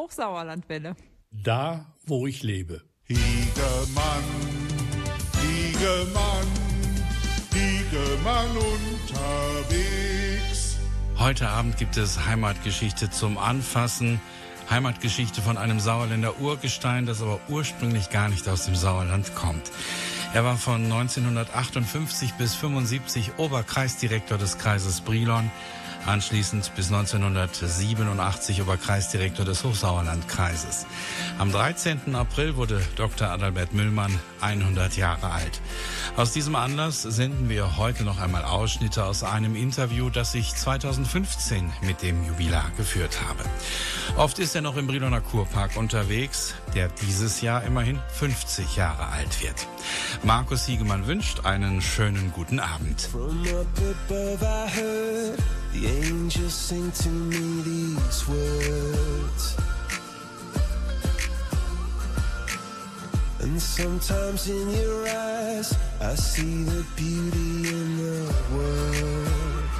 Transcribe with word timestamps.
Hochsauerlandwelle. 0.00 0.96
Da, 1.30 1.84
wo 2.06 2.26
ich 2.26 2.42
lebe. 2.42 2.80
Hiegemann, 3.04 4.24
Hiegemann, 5.42 6.46
Hiegemann 7.52 8.56
unterwegs. 9.36 9.98
Heute 11.18 11.50
Abend 11.50 11.76
gibt 11.76 11.98
es 11.98 12.24
Heimatgeschichte 12.24 13.10
zum 13.10 13.36
Anfassen. 13.36 14.22
Heimatgeschichte 14.70 15.42
von 15.42 15.58
einem 15.58 15.80
Sauerländer 15.80 16.40
Urgestein, 16.40 17.04
das 17.04 17.20
aber 17.20 17.38
ursprünglich 17.50 18.08
gar 18.08 18.30
nicht 18.30 18.48
aus 18.48 18.64
dem 18.64 18.76
Sauerland 18.76 19.34
kommt. 19.34 19.70
Er 20.32 20.44
war 20.44 20.56
von 20.56 20.82
1958 20.82 22.32
bis 22.34 22.54
75 22.54 23.32
Oberkreisdirektor 23.36 24.38
des 24.38 24.56
Kreises 24.56 25.02
Brilon 25.02 25.50
anschließend 26.06 26.72
bis 26.76 26.92
1987 26.92 28.62
Oberkreisdirektor 28.62 29.44
des 29.44 29.64
Hochsauerlandkreises. 29.64 30.86
Am 31.38 31.52
13. 31.52 32.14
April 32.14 32.56
wurde 32.56 32.80
Dr. 32.96 33.28
Adalbert 33.28 33.72
Müllmann 33.72 34.18
100 34.40 34.96
Jahre 34.96 35.30
alt. 35.30 35.60
Aus 36.16 36.32
diesem 36.32 36.56
Anlass 36.56 37.02
senden 37.02 37.48
wir 37.48 37.76
heute 37.76 38.04
noch 38.04 38.20
einmal 38.20 38.44
Ausschnitte 38.44 39.04
aus 39.04 39.22
einem 39.22 39.54
Interview, 39.54 40.10
das 40.10 40.34
ich 40.34 40.54
2015 40.54 41.72
mit 41.82 42.02
dem 42.02 42.26
Jubilar 42.26 42.70
geführt 42.76 43.18
habe. 43.28 43.44
Oft 44.16 44.38
ist 44.38 44.54
er 44.54 44.62
noch 44.62 44.76
im 44.76 44.86
Briloner 44.86 45.20
Kurpark 45.20 45.76
unterwegs, 45.76 46.54
der 46.74 46.88
dieses 46.88 47.40
Jahr 47.40 47.64
immerhin 47.64 47.98
50 48.14 48.76
Jahre 48.76 49.06
alt 49.08 49.42
wird. 49.42 49.66
Markus 50.22 50.66
Siegemann 50.66 51.06
wünscht 51.06 51.44
einen 51.44 51.80
schönen 51.80 52.32
guten 52.32 52.60
Abend. 52.60 53.08
The 55.72 55.86
angels 55.86 56.52
sing 56.52 56.90
to 56.90 57.08
me 57.08 57.62
these 57.62 58.28
words. 58.28 59.56
And 63.38 63.62
sometimes 63.62 64.48
in 64.48 64.68
your 64.70 65.08
eyes, 65.08 65.78
I 66.00 66.14
see 66.16 66.64
the 66.64 66.84
beauty 66.96 67.68
in 67.68 67.96
the 67.98 68.34
world. 68.52 69.70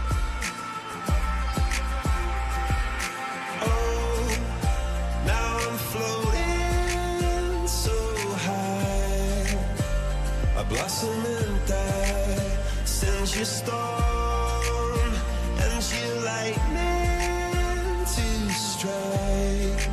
Oh, 3.62 4.38
now 5.26 5.58
I'm 5.58 5.78
floating 5.90 7.66
so 7.66 7.98
high. 8.46 9.58
A 10.56 10.64
blossom 10.64 11.26
and 11.26 11.66
die 11.66 12.10
lightning 16.50 18.04
to 18.04 18.52
strike 18.52 19.88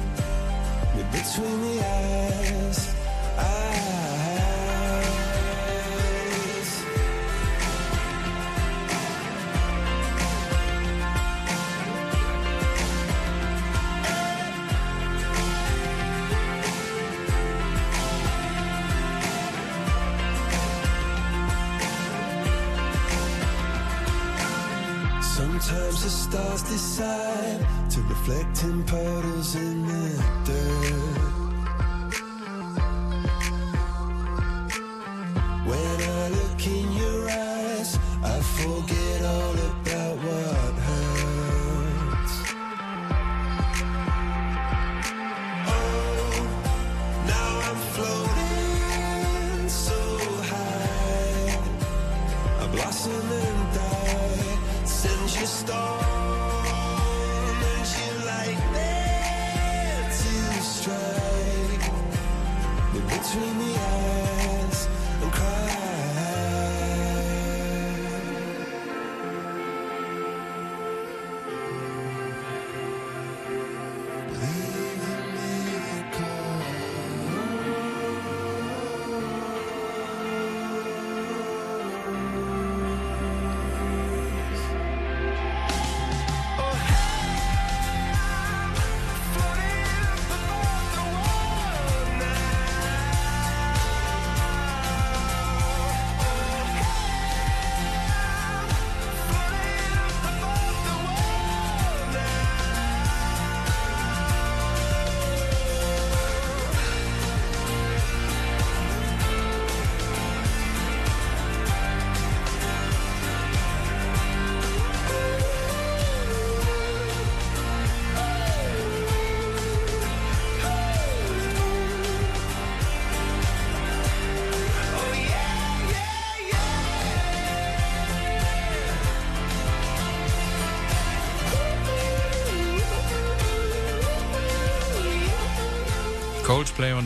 between 1.11 1.61
the 1.61 1.86
eyes. 1.86 2.27
Decide 26.69 27.65
to 27.89 28.01
reflect 28.01 28.63
in 28.63 28.83
puddles 28.83 29.55
in 29.55 29.85
the 29.87 30.23
dirt. 30.45 30.96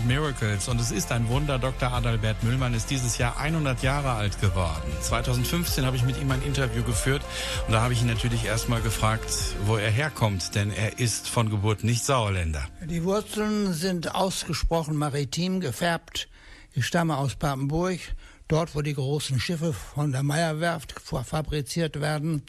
Und 0.01 0.07
Miracles. 0.07 0.67
Und 0.67 0.79
es 0.79 0.91
ist 0.91 1.12
ein 1.12 1.28
Wunder, 1.29 1.59
Dr. 1.59 1.91
Adalbert 1.91 2.44
Müllmann 2.44 2.73
ist 2.73 2.89
dieses 2.89 3.17
Jahr 3.17 3.38
100 3.38 3.84
Jahre 3.84 4.12
alt 4.12 4.39
geworden. 4.39 4.91
2015 5.01 5.85
habe 5.85 5.95
ich 5.95 6.03
mit 6.03 6.19
ihm 6.19 6.31
ein 6.31 6.41
Interview 6.44 6.84
geführt 6.84 7.22
und 7.67 7.73
da 7.73 7.81
habe 7.81 7.94
ich 7.94 8.01
ihn 8.01 8.07
natürlich 8.07 8.45
erstmal 8.45 8.81
gefragt, 8.81 9.31
wo 9.66 9.78
er 9.78 9.91
herkommt, 9.91 10.56
denn 10.56 10.72
er 10.72 11.00
ist 11.00 11.28
von 11.28 11.50
Geburt 11.50 11.84
nicht 11.84 12.03
Sauerländer. 12.06 12.67
Die 12.85 13.03
Wurzeln 13.03 13.73
sind 13.73 14.16
ausgesprochen 14.16 14.95
maritim 14.95 15.59
gefärbt. 15.59 16.29
Ich 16.73 16.85
stamme 16.85 17.18
aus 17.18 17.35
Papenburg, 17.35 18.00
dort 18.47 18.75
wo 18.75 18.81
die 18.81 18.95
großen 18.95 19.39
Schiffe 19.39 19.73
von 19.73 20.12
der 20.12 20.23
Meierwerft 20.23 20.95
fabriziert 21.00 22.00
werden. 22.00 22.44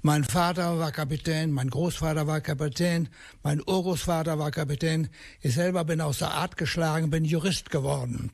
Mein 0.00 0.22
Vater 0.22 0.78
war 0.78 0.92
Kapitän, 0.92 1.50
mein 1.50 1.70
Großvater 1.70 2.26
war 2.26 2.40
Kapitän, 2.40 3.08
mein 3.42 3.60
Urgroßvater 3.60 4.38
war 4.38 4.52
Kapitän. 4.52 5.08
Ich 5.40 5.54
selber 5.54 5.84
bin 5.84 6.00
aus 6.00 6.18
der 6.18 6.30
Art 6.30 6.56
geschlagen, 6.56 7.10
bin 7.10 7.24
Jurist 7.24 7.70
geworden. 7.70 8.30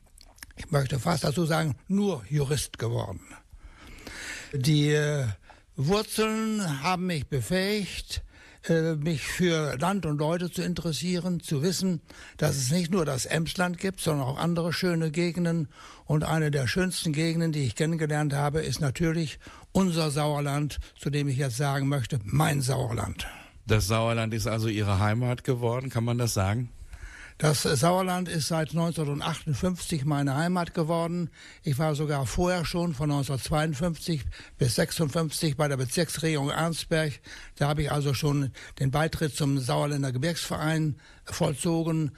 Ich 0.57 0.69
möchte 0.69 0.99
fast 0.99 1.23
dazu 1.23 1.45
sagen, 1.45 1.75
nur 1.87 2.23
Jurist 2.29 2.77
geworden. 2.77 3.21
Die 4.53 4.91
äh, 4.91 5.25
Wurzeln 5.75 6.83
haben 6.83 7.07
mich 7.07 7.27
befähigt, 7.27 8.17
äh, 8.17 8.34
mich 8.69 9.27
für 9.27 9.77
Land 9.77 10.05
und 10.05 10.17
Leute 10.17 10.51
zu 10.51 10.61
interessieren, 10.61 11.39
zu 11.39 11.61
wissen, 11.61 12.01
dass 12.37 12.55
es 12.55 12.71
nicht 12.71 12.91
nur 12.91 13.05
das 13.05 13.25
Emsland 13.25 13.77
gibt, 13.77 13.99
sondern 13.99 14.27
auch 14.27 14.37
andere 14.37 14.73
schöne 14.73 15.11
Gegenden. 15.11 15.67
Und 16.05 16.23
eine 16.23 16.51
der 16.51 16.67
schönsten 16.67 17.13
Gegenden, 17.13 17.51
die 17.51 17.63
ich 17.63 17.75
kennengelernt 17.75 18.33
habe, 18.33 18.61
ist 18.61 18.81
natürlich 18.81 19.39
unser 19.71 20.11
Sauerland, 20.11 20.79
zu 20.99 21.09
dem 21.09 21.27
ich 21.27 21.37
jetzt 21.37 21.57
sagen 21.57 21.87
möchte, 21.87 22.19
mein 22.23 22.61
Sauerland. 22.61 23.27
Das 23.67 23.87
Sauerland 23.87 24.33
ist 24.33 24.47
also 24.47 24.67
Ihre 24.67 24.99
Heimat 24.99 25.43
geworden, 25.43 25.89
kann 25.89 26.03
man 26.03 26.17
das 26.17 26.33
sagen? 26.33 26.69
Das 27.37 27.63
Sauerland 27.63 28.29
ist 28.29 28.47
seit 28.47 28.69
1958 28.69 30.05
meine 30.05 30.35
Heimat 30.35 30.73
geworden. 30.73 31.29
Ich 31.63 31.77
war 31.77 31.93
sogar 31.93 32.25
vorher 32.25 32.63
schon 32.63 32.93
von 32.93 33.11
1952 33.11 34.23
bis 34.57 34.75
56 34.75 35.57
bei 35.57 35.67
der 35.67 35.75
Bezirksregierung 35.75 36.49
Arnsberg. 36.49 37.19
Da 37.57 37.67
habe 37.67 37.81
ich 37.81 37.91
also 37.91 38.13
schon 38.13 38.51
den 38.79 38.89
Beitritt 38.89 39.35
zum 39.35 39.59
Sauerländer 39.59 40.13
Gebirgsverein 40.13 40.95
vollzogen. 41.25 42.13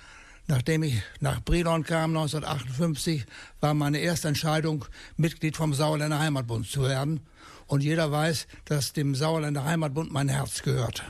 Nachdem 0.46 0.84
ich 0.84 1.02
nach 1.20 1.42
Brilon 1.42 1.84
kam 1.84 2.16
1958, 2.16 3.26
war 3.60 3.74
meine 3.74 3.98
erste 3.98 4.28
Entscheidung, 4.28 4.86
Mitglied 5.16 5.58
vom 5.58 5.74
Sauerländer 5.74 6.20
Heimatbund 6.20 6.70
zu 6.70 6.84
werden. 6.84 7.22
Und 7.66 7.82
jeder 7.82 8.12
weiß, 8.12 8.46
dass 8.66 8.94
dem 8.94 9.16
Sauerländer 9.16 9.66
Heimatbund 9.66 10.12
mein 10.12 10.30
Herz 10.30 10.62
gehört. 10.62 11.04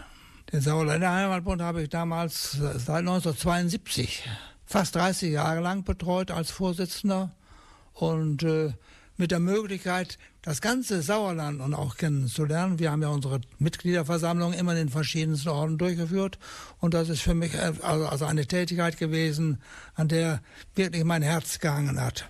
Den 0.53 0.61
Sauerländer 0.61 1.11
Heimatbund 1.11 1.61
habe 1.61 1.83
ich 1.83 1.89
damals 1.89 2.51
seit 2.53 2.99
1972 2.99 4.23
fast 4.65 4.95
30 4.95 5.33
Jahre 5.33 5.59
lang 5.59 5.83
betreut 5.83 6.31
als 6.31 6.51
Vorsitzender 6.51 7.31
und 7.93 8.43
äh, 8.43 8.71
mit 9.17 9.31
der 9.31 9.39
Möglichkeit, 9.39 10.17
das 10.43 10.61
ganze 10.61 11.01
Sauerland 11.01 11.59
und 11.59 11.73
auch 11.73 11.97
kennenzulernen. 11.97 12.79
Wir 12.79 12.91
haben 12.91 13.01
ja 13.01 13.09
unsere 13.09 13.41
Mitgliederversammlung 13.59 14.53
immer 14.53 14.71
in 14.71 14.77
den 14.77 14.89
verschiedensten 14.89 15.49
Orten 15.49 15.77
durchgeführt 15.77 16.39
und 16.79 16.93
das 16.93 17.09
ist 17.09 17.23
für 17.23 17.33
mich 17.33 17.53
äh, 17.53 17.73
also, 17.81 18.07
also 18.07 18.23
eine 18.23 18.45
Tätigkeit 18.45 18.97
gewesen, 18.97 19.61
an 19.95 20.07
der 20.07 20.41
wirklich 20.75 21.03
mein 21.03 21.23
Herz 21.23 21.59
gehangen 21.59 21.99
hat. 21.99 22.29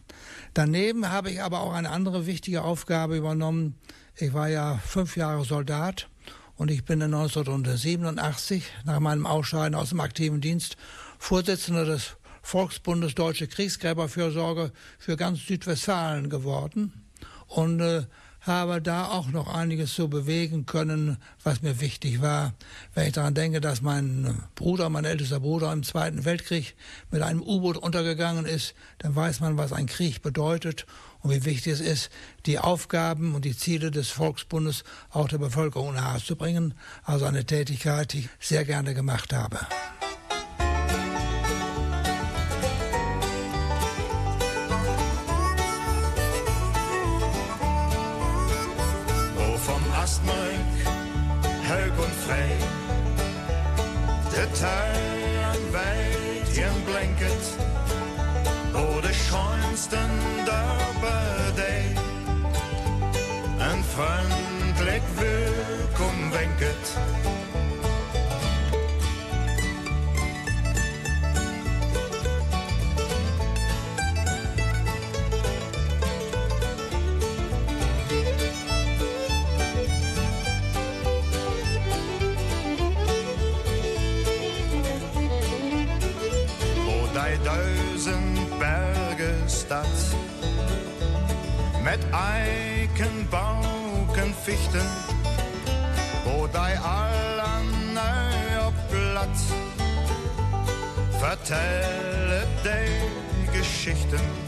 Daneben 0.55 1.11
habe 1.11 1.29
ich 1.29 1.43
aber 1.43 1.59
auch 1.59 1.73
eine 1.73 1.91
andere 1.91 2.25
wichtige 2.25 2.63
Aufgabe 2.63 3.15
übernommen. 3.15 3.75
Ich 4.15 4.33
war 4.33 4.49
ja 4.49 4.79
fünf 4.83 5.17
Jahre 5.17 5.45
Soldat 5.45 6.09
und 6.57 6.71
ich 6.71 6.83
bin 6.83 7.01
1987 7.01 8.63
nach 8.83 8.99
meinem 8.99 9.25
Ausscheiden 9.25 9.75
aus 9.75 9.89
dem 9.89 9.99
aktiven 9.99 10.41
Dienst 10.41 10.75
Vorsitzender 11.19 11.85
des 11.85 12.17
Volksbundes 12.41 13.15
Deutsche 13.15 13.47
Kriegsgräberfürsorge 13.47 14.71
für 14.97 15.17
ganz 15.17 15.45
Südwestfalen 15.45 16.29
geworden 16.29 16.93
und 17.47 17.79
äh, 17.79 18.03
habe 18.41 18.81
da 18.81 19.09
auch 19.09 19.27
noch 19.27 19.53
einiges 19.53 19.93
so 19.95 20.07
bewegen 20.07 20.65
können, 20.65 21.17
was 21.43 21.61
mir 21.61 21.81
wichtig 21.81 22.21
war. 22.21 22.53
Wenn 22.93 23.07
ich 23.07 23.13
daran 23.13 23.33
denke, 23.33 23.59
dass 23.59 23.81
mein 23.81 24.41
Bruder, 24.55 24.89
mein 24.89 25.05
ältester 25.05 25.41
Bruder 25.41 25.71
im 25.73 25.83
Zweiten 25.83 26.23
Weltkrieg 26.23 26.75
mit 27.11 27.21
einem 27.21 27.41
U-Boot 27.41 27.77
untergegangen 27.77 28.45
ist, 28.45 28.73
dann 28.99 29.15
weiß 29.15 29.41
man, 29.41 29.57
was 29.57 29.73
ein 29.73 29.85
Krieg 29.85 30.21
bedeutet 30.21 30.85
und 31.21 31.31
wie 31.31 31.45
wichtig 31.45 31.73
es 31.73 31.79
ist, 31.79 32.09
die 32.45 32.59
Aufgaben 32.59 33.35
und 33.35 33.45
die 33.45 33.57
Ziele 33.57 33.91
des 33.91 34.09
Volksbundes 34.09 34.83
auch 35.09 35.27
der 35.27 35.37
Bevölkerung 35.37 35.95
nahezubringen. 35.95 36.73
Also 37.03 37.25
eine 37.25 37.45
Tätigkeit, 37.45 38.13
die 38.13 38.19
ich 38.19 38.29
sehr 38.39 38.65
gerne 38.65 38.93
gemacht 38.93 39.33
habe. 39.33 39.59
tuin 54.57 54.57
wijd 54.61 55.16
met 91.87 92.03
Eikenbauken, 92.11 94.33
Fichten, 94.41 94.85
wo 96.23 96.47
dei 96.51 96.77
allen 96.77 97.97
op 98.67 98.73
Platz 98.89 99.41
vertellet 101.09 102.47
de 102.63 103.07
Geschichten. 103.51 104.46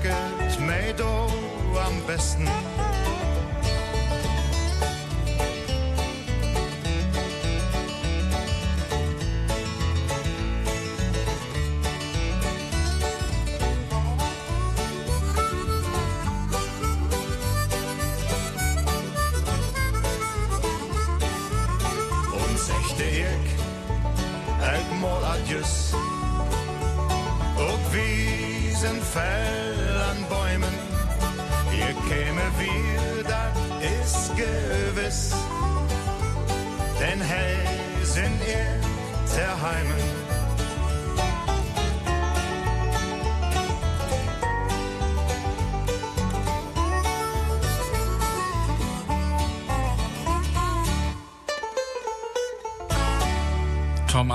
Strecke 0.00 0.64
mij 0.64 0.66
Meadow 0.66 1.30
am 1.76 2.06
besten. 2.06 2.79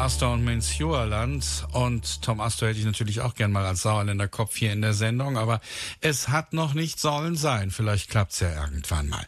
Astor 0.06 0.34
und 0.34 0.44
Menschjuerland. 0.44 1.66
Und 1.72 2.22
Tom 2.22 2.40
Astor 2.40 2.70
hätte 2.70 2.78
ich 2.78 2.86
natürlich 2.86 3.22
auch 3.22 3.34
gern 3.34 3.52
mal 3.52 3.66
als 3.66 3.82
Sauerländer 3.82 4.28
Kopf 4.28 4.56
hier 4.56 4.72
in 4.72 4.84
der 4.84 4.94
Sendung, 4.94 5.36
aber 5.36 5.62
es 6.00 6.28
hat 6.28 6.54
noch 6.54 6.76
nicht 6.76 7.00
sollen 7.00 7.36
sein. 7.36 7.72
Vielleicht 7.72 8.12
klappt's 8.12 8.40
ja 8.40 8.54
irgendwann 8.54 9.10
mal. 9.10 9.26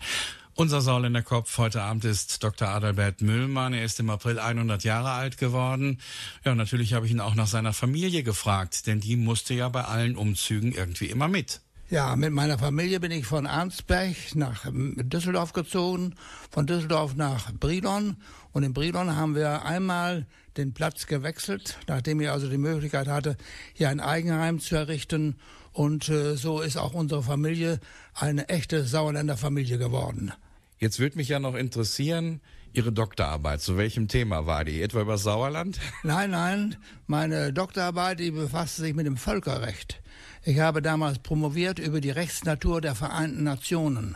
Unser 0.54 0.82
Sauerländer 0.82 1.24
Kopf 1.24 1.58
heute 1.58 1.82
Abend 1.82 2.06
ist 2.06 2.44
Dr. 2.44 2.68
Adalbert 2.68 3.22
Müllmann. 3.22 3.74
Er 3.74 3.86
ist 3.86 4.00
im 4.00 4.12
April 4.12 4.38
100 4.38 4.84
Jahre 4.84 5.10
alt 5.10 5.40
geworden. 5.40 5.98
Ja, 6.46 6.54
natürlich 6.54 6.94
habe 6.94 7.08
ich 7.08 7.12
ihn 7.12 7.22
auch 7.22 7.34
nach 7.34 7.48
seiner 7.48 7.74
Familie 7.74 8.22
gefragt, 8.22 8.86
denn 8.86 9.00
die 9.00 9.16
musste 9.16 9.56
ja 9.56 9.70
bei 9.70 9.84
allen 9.84 10.16
Umzügen 10.16 10.74
irgendwie 10.74 11.08
immer 11.08 11.28
mit. 11.28 11.62
Ja, 11.90 12.18
mit 12.18 12.34
meiner 12.34 12.60
Familie 12.60 13.00
bin 13.00 13.12
ich 13.12 13.26
von 13.26 13.48
Arnsberg 13.48 14.36
nach 14.36 14.66
Düsseldorf 14.74 15.54
gezogen, 15.54 16.16
von 16.52 16.68
Düsseldorf 16.68 17.16
nach 17.16 17.52
Brilon. 17.54 18.18
Und 18.52 18.64
in 18.64 18.74
Brilon 18.74 19.16
haben 19.16 19.36
wir 19.36 19.66
einmal 19.66 20.26
den 20.58 20.74
Platz 20.74 21.08
gewechselt, 21.08 21.78
nachdem 21.88 22.20
ich 22.22 22.30
also 22.30 22.50
die 22.50 22.58
Möglichkeit 22.58 23.08
hatte, 23.08 23.38
hier 23.74 23.90
ein 23.90 24.00
Eigenheim 24.00 24.60
zu 24.60 24.76
errichten. 24.76 25.36
Und 25.74 26.10
äh, 26.10 26.36
so 26.36 26.62
ist 26.62 26.78
auch 26.78 26.94
unsere 26.94 27.22
Familie 27.22 27.80
eine 28.16 28.50
echte 28.50 28.84
Sauerländer 28.84 29.38
Familie 29.38 29.78
geworden. 29.78 30.34
Jetzt 30.80 31.00
würde 31.00 31.18
mich 31.18 31.30
ja 31.30 31.40
noch 31.40 31.56
interessieren, 31.56 32.42
Ihre 32.74 32.92
Doktorarbeit, 32.92 33.62
zu 33.62 33.76
welchem 33.78 34.08
Thema 34.08 34.46
war 34.46 34.64
die? 34.64 34.84
Etwa 34.84 35.02
über 35.02 35.18
Sauerland? 35.18 35.80
Nein, 36.04 36.30
nein, 36.30 36.76
meine 37.08 37.52
Doktorarbeit, 37.52 38.20
die 38.20 38.30
befasste 38.30 38.84
sich 38.84 38.94
mit 38.94 39.08
dem 39.08 39.18
Völkerrecht. 39.18 40.00
Ich 40.44 40.60
habe 40.60 40.84
damals 40.84 41.18
promoviert 41.20 41.80
über 41.80 42.02
die 42.02 42.12
Rechtsnatur 42.12 42.80
der 42.80 42.94
Vereinten 42.94 43.44
Nationen. 43.44 44.16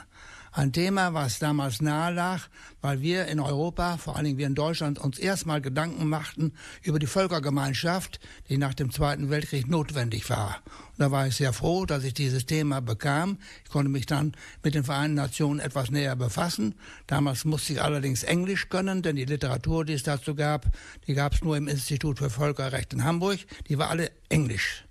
Ein 0.54 0.74
Thema, 0.74 1.14
was 1.14 1.40
damals 1.40 1.82
nahe 1.82 2.14
lag, 2.14 2.42
weil 2.82 3.00
wir 3.00 3.28
in 3.28 3.40
Europa, 3.40 3.96
vor 3.96 4.18
allen 4.18 4.26
Dingen 4.26 4.38
wir 4.38 4.48
in 4.48 4.56
Deutschland, 4.56 5.00
uns 5.00 5.18
erstmal 5.18 5.62
Gedanken 5.62 6.10
machten 6.10 6.52
über 6.84 7.00
die 7.00 7.08
Völkergemeinschaft, 7.08 8.20
die 8.50 8.58
nach 8.58 8.74
dem 8.74 8.92
Zweiten 8.92 9.30
Weltkrieg 9.30 9.70
notwendig 9.70 10.30
war. 10.30 10.62
Und 10.66 11.00
da 11.00 11.10
war 11.10 11.26
ich 11.26 11.38
sehr 11.38 11.54
froh, 11.54 11.86
dass 11.86 12.04
ich 12.04 12.14
dieses 12.14 12.48
Thema 12.48 12.82
bekam. 12.82 13.38
Ich 13.64 13.70
konnte 13.70 13.90
mich 13.90 14.08
dann 14.08 14.34
mit 14.62 14.76
den 14.76 14.84
Vereinten 14.84 15.16
Nationen 15.16 15.62
etwas 15.62 15.90
näher 15.90 16.18
befassen. 16.18 16.76
Damals 17.08 17.46
musste 17.46 17.72
ich 17.72 17.82
allerdings 17.82 18.24
Englisch 18.24 18.68
können, 18.68 19.02
denn 19.02 19.16
die 19.16 19.24
Literatur, 19.24 19.86
die 19.86 19.94
es 19.94 20.04
dazu 20.04 20.36
gab, 20.36 20.66
die 21.08 21.14
gab 21.14 21.34
es 21.34 21.44
nur 21.44 21.56
im 21.56 21.70
Institut 21.70 22.18
für 22.18 22.30
Völkerrecht 22.30 22.92
in 22.92 23.06
Hamburg. 23.06 23.40
Die 23.70 23.78
war 23.78 23.90
alle 23.90 24.12
Englisch. 24.28 24.84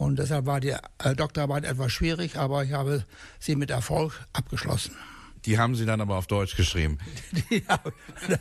Und 0.00 0.18
deshalb 0.18 0.46
war 0.46 0.60
die 0.60 0.70
äh, 0.70 1.14
Doktorarbeit 1.14 1.66
etwas 1.66 1.92
schwierig, 1.92 2.36
aber 2.36 2.64
ich 2.64 2.72
habe 2.72 3.04
sie 3.38 3.54
mit 3.54 3.68
Erfolg 3.70 4.14
abgeschlossen. 4.32 4.96
Die 5.44 5.58
haben 5.58 5.74
Sie 5.74 5.84
dann 5.84 6.00
aber 6.00 6.16
auf 6.16 6.26
Deutsch 6.26 6.56
geschrieben. 6.56 6.96
ja, 7.50 7.80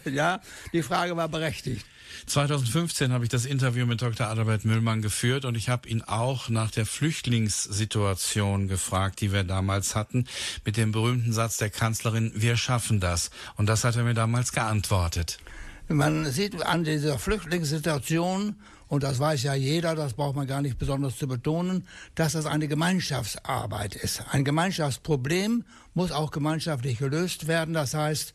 ja, 0.09 0.41
die 0.71 0.83
Frage 0.83 1.17
war 1.17 1.27
berechtigt. 1.27 1.85
2015 2.27 3.11
habe 3.11 3.25
ich 3.25 3.29
das 3.29 3.43
Interview 3.43 3.85
mit 3.85 4.01
Dr. 4.01 4.27
Adalbert 4.27 4.63
Müllmann 4.63 5.01
geführt 5.01 5.43
und 5.43 5.55
ich 5.55 5.67
habe 5.67 5.89
ihn 5.89 6.01
auch 6.01 6.47
nach 6.47 6.71
der 6.71 6.85
Flüchtlingssituation 6.85 8.69
gefragt, 8.69 9.19
die 9.19 9.33
wir 9.33 9.43
damals 9.43 9.95
hatten, 9.95 10.27
mit 10.63 10.77
dem 10.77 10.93
berühmten 10.93 11.33
Satz 11.33 11.57
der 11.57 11.69
Kanzlerin, 11.69 12.31
wir 12.35 12.55
schaffen 12.55 13.01
das. 13.01 13.31
Und 13.57 13.67
das 13.67 13.83
hat 13.83 13.97
er 13.97 14.03
mir 14.05 14.13
damals 14.13 14.53
geantwortet. 14.53 15.39
Man 15.89 16.31
sieht 16.31 16.65
an 16.65 16.85
dieser 16.85 17.19
Flüchtlingssituation 17.19 18.55
und 18.89 19.03
das 19.03 19.19
weiß 19.19 19.43
ja 19.43 19.53
jeder, 19.53 19.95
das 19.95 20.13
braucht 20.13 20.35
man 20.35 20.47
gar 20.47 20.63
nicht 20.63 20.79
besonders 20.79 21.17
zu 21.17 21.27
betonen, 21.27 21.87
dass 22.15 22.33
das 22.33 22.47
eine 22.47 22.67
Gemeinschaftsarbeit 22.67 23.95
ist. 23.95 24.23
Ein 24.31 24.43
Gemeinschaftsproblem 24.43 25.63
muss 25.93 26.11
auch 26.11 26.31
gemeinschaftlich 26.31 26.97
gelöst 26.97 27.47
werden. 27.47 27.75
Das 27.75 27.93
heißt, 27.93 28.33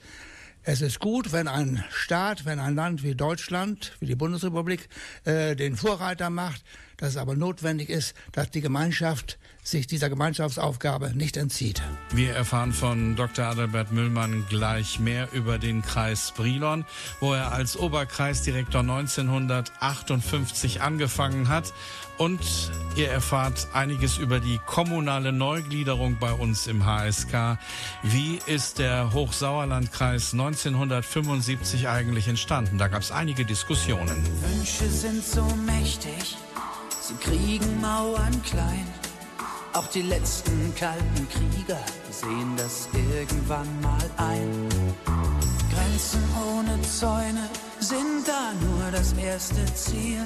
es 0.63 0.81
ist 0.81 1.01
gut, 1.01 1.33
wenn 1.33 1.49
ein 1.49 1.85
Staat, 1.91 2.45
wenn 2.47 2.61
ein 2.61 2.77
Land 2.77 3.03
wie 3.03 3.17
Deutschland, 3.17 3.97
wie 3.99 4.07
die 4.07 4.15
Bundesrepublik, 4.15 4.89
äh, 5.25 5.57
den 5.57 5.77
Vorreiter 5.77 6.31
macht, 6.31 6.63
dass 6.97 7.11
es 7.11 7.17
aber 7.17 7.35
notwendig 7.35 7.91
ist, 7.91 8.15
dass 8.31 8.51
die 8.51 8.61
Gemeinschaft 8.61 9.39
sich 9.65 9.87
dieser 9.87 10.11
Gemeinschaftsaufgabe 10.11 11.13
nicht 11.15 11.37
entzieht. 11.37 11.83
Wir 12.13 12.35
erfahren 12.35 12.73
von 12.73 13.17
Dr. 13.17 13.47
Adalbert 13.47 13.91
Müllmann 13.91 14.45
gleich 14.49 15.01
mehr 15.01 15.29
über 15.33 15.59
den 15.59 15.83
Kreis 15.83 16.33
Brilon, 16.37 16.85
wo 17.19 17.33
er 17.33 17.53
als 17.53 17.77
Oberkreisdirektor 17.77 18.83
1958 18.83 20.83
angefangen 20.83 21.49
hat 21.49 21.73
und 22.19 22.71
ihr 22.95 23.09
erfahrt 23.09 23.69
einiges 23.73 24.19
über 24.19 24.39
die 24.39 24.61
kommunale 24.67 25.33
Neugliederung 25.33 26.19
bei 26.21 26.33
uns 26.33 26.67
im 26.67 26.85
HSK. 26.85 27.59
Wie 28.03 28.39
ist 28.47 28.79
der 28.79 29.13
Hochsauerlandkreis 29.13 30.33
1975 30.33 31.89
eigentlich 31.89 32.29
entstanden? 32.29 32.79
Da 32.79 32.89
gab 32.89 33.01
es 33.01 33.11
einige 33.11 33.45
Diskussionen. 33.45 34.23
Wünsche 34.43 34.89
sind 34.89 35.25
so 35.25 35.45
mächtig, 35.67 36.37
sie 37.01 37.15
kriegen 37.15 37.81
Mauern 37.81 38.43
klein. 38.43 38.87
Auch 39.75 39.89
die 39.89 40.03
letzten 40.03 40.73
kalten 40.77 41.29
Krieger 41.29 41.81
sehen 42.09 42.55
das 42.57 42.89
irgendwann 42.93 43.81
mal 43.81 44.09
ein. 44.19 44.69
Grenzen 45.75 46.23
ohne 46.49 46.81
Zäune 46.83 47.49
sind 47.81 48.23
da 48.25 48.53
nur 48.65 48.93
das 48.93 49.13
erste 49.15 49.65
Ziel. 49.75 50.25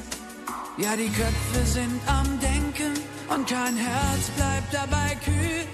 Ja, 0.77 0.95
die 0.97 1.09
Köpfe 1.09 1.65
sind 1.65 1.99
am 2.07 2.39
Denken 2.41 2.93
und 3.35 3.49
kein 3.49 3.75
Herz 3.75 4.29
bleibt 4.37 4.75
dabei 4.75 5.17
kühl. 5.25 5.65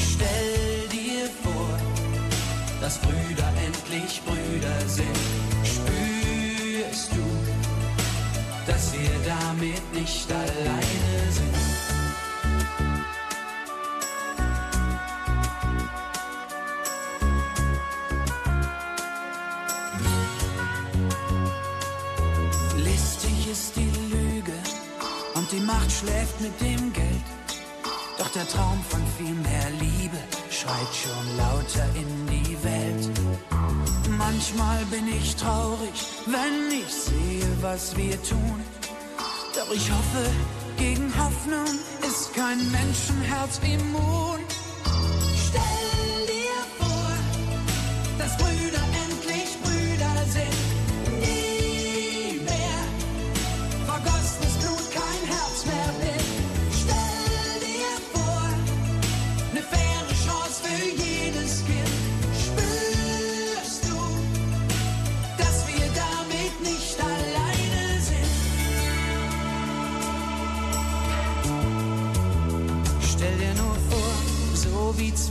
Stell 0.00 0.88
dir 0.90 1.30
vor, 1.44 1.78
dass 2.80 2.98
Brüder 2.98 3.52
endlich 3.64 4.20
Brüder 4.24 4.88
sind. 4.88 5.18
Spürst 5.62 7.12
du, 7.12 8.66
dass 8.66 8.92
wir 8.92 9.10
damit 9.24 9.94
nicht 9.94 10.32
alleine 10.32 11.30
sind? 11.30 11.61
Mit 26.42 26.60
dem 26.60 26.92
Geld. 26.92 27.28
Doch 28.18 28.28
der 28.32 28.46
Traum 28.48 28.82
von 28.88 29.00
viel 29.16 29.34
mehr 29.34 29.70
Liebe 29.80 30.18
schreit 30.50 30.92
schon 31.02 31.36
lauter 31.36 31.88
in 31.94 32.26
die 32.26 32.56
Welt. 32.62 33.10
Manchmal 34.18 34.84
bin 34.86 35.06
ich 35.08 35.36
traurig, 35.36 35.96
wenn 36.26 36.78
ich 36.80 36.92
sehe, 36.92 37.48
was 37.60 37.96
wir 37.96 38.20
tun. 38.22 38.60
Doch 39.54 39.72
ich 39.72 39.90
hoffe, 39.90 40.24
gegen 40.76 41.12
Hoffnung 41.16 41.78
ist 42.06 42.34
kein 42.34 42.58
Menschenherz 42.70 43.60
immun. 43.62 44.40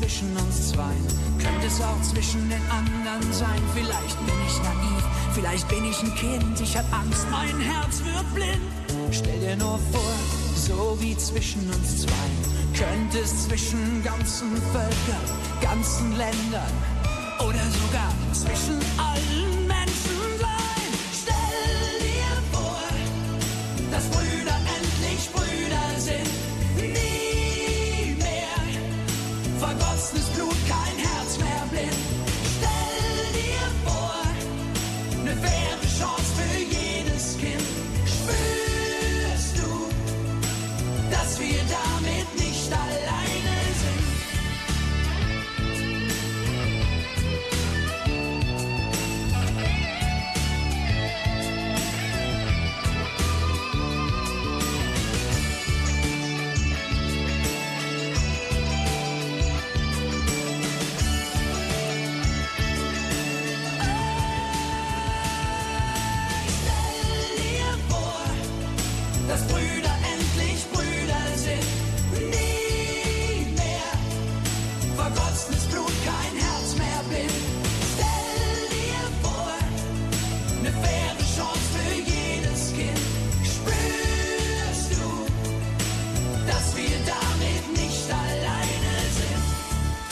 Zwischen 0.02 0.36
uns 0.36 0.70
zwei, 0.70 0.94
könnte 1.38 1.68
es 1.68 1.80
auch 1.80 2.02
zwischen 2.02 2.50
den 2.50 2.62
anderen 2.72 3.34
sein. 3.34 3.62
Vielleicht 3.76 4.18
bin 4.26 4.36
ich 4.48 4.58
naiv, 4.64 5.04
vielleicht 5.34 5.68
bin 5.68 5.86
ich 5.86 6.02
ein 6.02 6.16
Kind, 6.16 6.60
ich 6.60 6.76
hab 6.76 6.92
Angst, 6.92 7.28
mein 7.30 7.60
Herz 7.60 8.02
wird 8.04 8.34
blind. 8.34 9.12
Stell 9.12 9.40
dir 9.40 9.56
nur 9.56 9.80
vor, 9.92 10.14
so 10.56 10.98
wie 11.00 11.16
zwischen 11.18 11.70
uns 11.70 12.02
zwei, 12.02 12.28
könnte 12.74 13.20
es 13.20 13.48
zwischen 13.48 14.04
ganzen 14.04 14.58
Völkern, 14.74 15.28
ganzen 15.62 16.18
Ländern 16.18 16.74
oder 17.40 17.64
sogar 17.70 18.12
zwischen 18.34 18.80
allen 18.98 19.51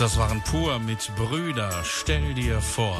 Das 0.09 0.17
waren 0.17 0.41
pur 0.41 0.79
mit 0.79 1.11
Brüder. 1.15 1.69
Stell 1.83 2.33
dir 2.33 2.61
vor. 2.61 2.97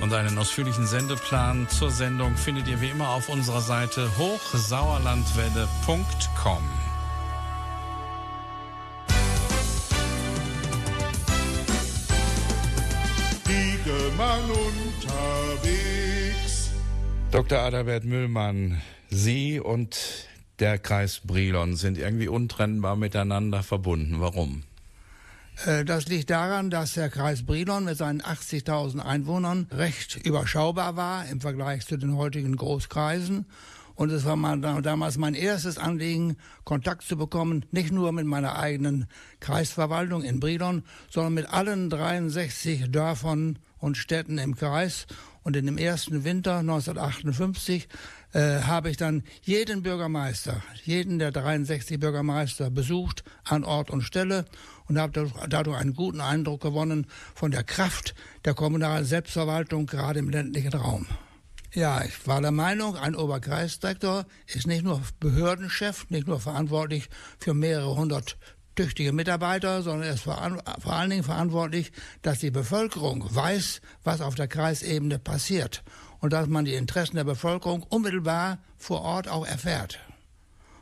Und 0.00 0.14
einen 0.14 0.38
ausführlichen 0.38 0.86
Sendeplan 0.86 1.68
zur 1.68 1.90
Sendung 1.90 2.36
findet 2.36 2.68
ihr 2.68 2.80
wie 2.80 2.90
immer 2.90 3.08
auf 3.08 3.28
unserer 3.28 3.60
Seite 3.60 4.08
hochsauerlandwelle.com. 4.16 6.62
Mann 14.16 14.44
unterwegs. 15.02 16.70
Dr. 17.32 17.58
Adalbert 17.58 18.04
Müllmann, 18.04 18.80
Sie 19.10 19.58
und 19.58 20.28
der 20.60 20.78
Kreis 20.78 21.20
Brilon 21.24 21.74
sind 21.74 21.98
irgendwie 21.98 22.28
untrennbar 22.28 22.94
miteinander 22.94 23.64
verbunden. 23.64 24.20
Warum? 24.20 24.62
Äh, 25.66 25.84
das 25.84 26.06
liegt 26.06 26.30
daran, 26.30 26.70
dass 26.70 26.94
der 26.94 27.10
Kreis 27.10 27.44
Brilon 27.44 27.84
mit 27.84 27.96
seinen 27.96 28.22
80.000 28.22 29.00
Einwohnern 29.00 29.66
recht 29.70 30.16
überschaubar 30.24 30.96
war 30.96 31.26
im 31.28 31.40
Vergleich 31.40 31.86
zu 31.86 31.96
den 31.96 32.16
heutigen 32.16 32.56
Großkreisen. 32.56 33.46
Und 33.96 34.10
es 34.10 34.24
war 34.24 34.34
mal 34.34 34.60
damals 34.82 35.18
mein 35.18 35.34
erstes 35.34 35.78
Anliegen, 35.78 36.36
Kontakt 36.64 37.04
zu 37.04 37.16
bekommen, 37.16 37.64
nicht 37.70 37.92
nur 37.92 38.10
mit 38.10 38.26
meiner 38.26 38.58
eigenen 38.58 39.06
Kreisverwaltung 39.38 40.24
in 40.24 40.40
Brilon, 40.40 40.82
sondern 41.10 41.34
mit 41.34 41.46
allen 41.46 41.90
63 41.90 42.90
Dörfern 42.90 43.60
und 43.78 43.96
Städten 43.96 44.38
im 44.38 44.56
Kreis 44.56 45.06
und 45.44 45.56
in 45.56 45.66
dem 45.66 45.78
ersten 45.78 46.24
Winter 46.24 46.58
1958 46.58 47.86
äh, 48.32 48.62
habe 48.62 48.90
ich 48.90 48.96
dann 48.96 49.22
jeden 49.42 49.82
Bürgermeister, 49.82 50.62
jeden 50.84 51.18
der 51.18 51.30
63 51.30 52.00
Bürgermeister 52.00 52.70
besucht 52.70 53.22
an 53.44 53.62
Ort 53.62 53.90
und 53.90 54.02
Stelle 54.02 54.46
und 54.88 54.98
habe 54.98 55.30
dadurch 55.48 55.78
einen 55.78 55.94
guten 55.94 56.20
Eindruck 56.20 56.60
gewonnen 56.60 57.06
von 57.34 57.50
der 57.50 57.64
Kraft 57.64 58.14
der 58.44 58.54
kommunalen 58.54 59.04
Selbstverwaltung 59.04 59.86
gerade 59.86 60.18
im 60.18 60.30
ländlichen 60.30 60.74
Raum. 60.74 61.06
Ja, 61.72 62.04
ich 62.04 62.26
war 62.28 62.40
der 62.40 62.52
Meinung, 62.52 62.96
ein 62.96 63.16
Oberkreisdirektor 63.16 64.26
ist 64.46 64.66
nicht 64.68 64.84
nur 64.84 65.02
Behördenchef, 65.18 66.08
nicht 66.08 66.28
nur 66.28 66.38
verantwortlich 66.38 67.08
für 67.38 67.52
mehrere 67.52 67.96
hundert 67.96 68.36
tüchtige 68.76 69.12
Mitarbeiter, 69.12 69.82
sondern 69.82 70.08
er 70.08 70.14
ist 70.14 70.22
vor, 70.22 70.62
vor 70.80 70.92
allen 70.92 71.10
Dingen 71.10 71.24
verantwortlich, 71.24 71.92
dass 72.22 72.38
die 72.38 72.50
Bevölkerung 72.50 73.24
weiß, 73.28 73.80
was 74.04 74.20
auf 74.20 74.34
der 74.34 74.48
Kreisebene 74.48 75.18
passiert 75.18 75.82
und 76.20 76.32
dass 76.32 76.46
man 76.46 76.64
die 76.64 76.74
Interessen 76.74 77.16
der 77.16 77.24
Bevölkerung 77.24 77.82
unmittelbar 77.82 78.58
vor 78.76 79.02
Ort 79.02 79.28
auch 79.28 79.46
erfährt. 79.46 79.98